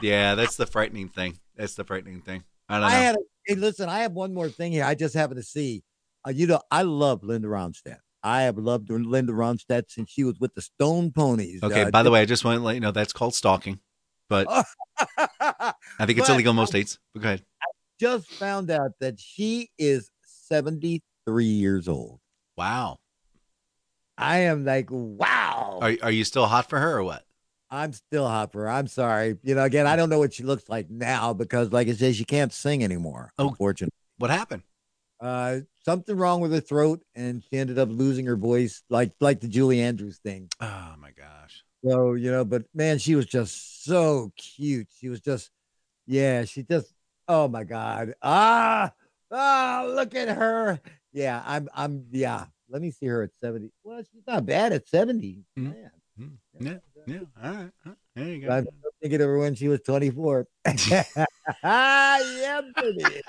[0.01, 1.38] Yeah, that's the frightening thing.
[1.55, 2.43] That's the frightening thing.
[2.68, 2.88] I don't know.
[2.88, 3.16] I had.
[3.16, 4.84] A, hey, listen, I have one more thing here.
[4.84, 5.84] I just happened to see.
[6.26, 7.99] Uh, you know, I love Linda Ronstadt.
[8.24, 11.64] I have loved Linda Ronstadt since she was with the Stone Ponies.
[11.64, 13.80] okay, Uh, by the way, I just want to let you know that's called stalking,
[14.30, 14.48] but
[15.18, 15.74] I
[16.06, 17.00] think it's illegal in most states.
[17.14, 17.44] But go ahead.
[18.00, 22.20] just found out that she is 73 years old.
[22.58, 23.00] Wow.
[24.18, 25.80] I am like, wow.
[25.82, 27.24] Are, are you still hot for her or what?
[27.72, 28.70] I'm still hot for her.
[28.70, 29.38] I'm sorry.
[29.44, 32.16] You know, again, I don't know what she looks like now because, like I said,
[32.16, 33.32] she can't sing anymore.
[33.40, 33.48] Oh.
[33.50, 33.94] unfortunately.
[34.18, 34.64] What happened?
[35.22, 39.40] Uh, something wrong with her throat, and she ended up losing her voice, like like
[39.40, 40.50] the Julie Andrews thing.
[40.60, 41.64] Oh my gosh.
[41.86, 44.88] So you know, but man, she was just so cute.
[45.00, 45.52] She was just,
[46.08, 46.92] yeah, she just,
[47.28, 48.92] oh my god, ah,
[49.32, 50.80] ah, look at her.
[51.14, 52.46] Yeah, I'm, I'm, yeah.
[52.70, 53.72] Let me see her at seventy.
[53.84, 55.44] Well, she's not bad at seventy.
[55.60, 55.76] Mhm.
[56.18, 56.74] Man, Yeah,
[57.06, 57.20] yeah.
[57.44, 57.72] All right.
[58.16, 58.54] There you go.
[58.54, 58.70] I go.
[58.84, 60.48] was thinking of her when she was twenty four.
[61.64, 63.22] ah, yeah, baby.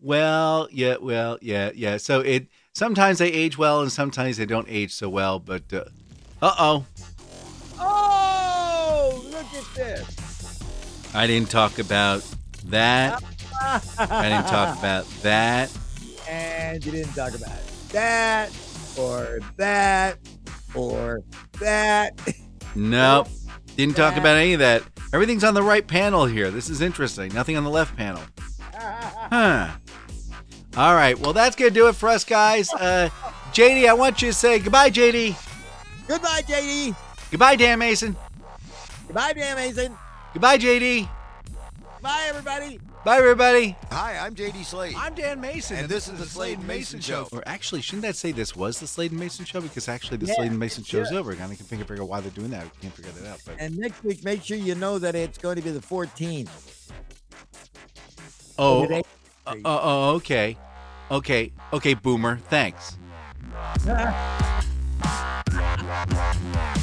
[0.00, 1.96] Well, yeah, well, yeah, yeah.
[1.96, 5.38] So it sometimes they age well and sometimes they don't age so well.
[5.38, 5.84] But uh
[6.42, 6.84] oh,
[7.78, 11.14] Oh, look at this.
[11.14, 12.24] I didn't talk about
[12.66, 13.22] that.
[13.60, 15.70] I didn't talk about that.
[16.28, 17.58] and you didn't talk about
[17.90, 18.50] that
[18.98, 20.18] or that
[20.74, 21.22] or
[21.60, 22.20] that.
[22.74, 23.28] Nope.
[23.76, 24.82] Didn't talk about any of that.
[25.12, 26.50] Everything's on the right panel here.
[26.50, 27.32] This is interesting.
[27.32, 28.20] Nothing on the left panel.
[28.78, 29.68] Huh.
[30.76, 31.18] All right.
[31.18, 32.72] Well, that's going to do it for us, guys.
[32.72, 33.08] Uh,
[33.52, 35.34] JD, I want you to say goodbye, JD.
[36.06, 36.94] Goodbye, JD.
[37.30, 38.14] Goodbye, Dan Mayson.
[39.06, 39.96] Goodbye, Dan Mayson.
[40.34, 41.08] Goodbye, JD.
[42.02, 42.78] Bye, everybody.
[43.04, 43.76] Bye, everybody.
[43.90, 44.94] Hi, I'm JD Slade.
[44.96, 45.76] I'm Dan Mayson.
[45.78, 47.28] And this is the Slade and Mayson Show.
[47.32, 49.60] Or actually, shouldn't that say this was the Slade and Mayson show?
[49.60, 51.16] Because actually, the Yeah, Slade and Mayson Show is should.
[51.16, 51.32] over.
[51.32, 52.64] I can figure, figure out why they're doing that.
[52.66, 53.40] I can't figure that out.
[53.46, 56.48] But And next week, make sure you know that it's going to be the 14th.
[58.58, 59.02] Oh, uh,
[59.46, 60.56] uh, oh, okay,
[61.10, 62.38] okay, okay, Boomer.
[62.48, 62.98] Thanks.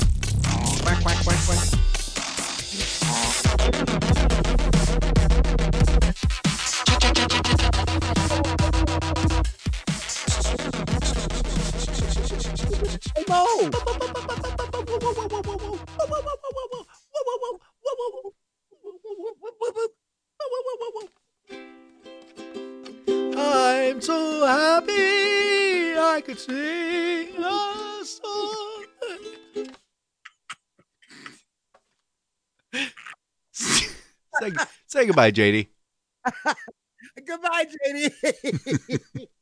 [35.01, 35.67] say, goodbye, JD.
[37.27, 39.27] Goodbye, JD.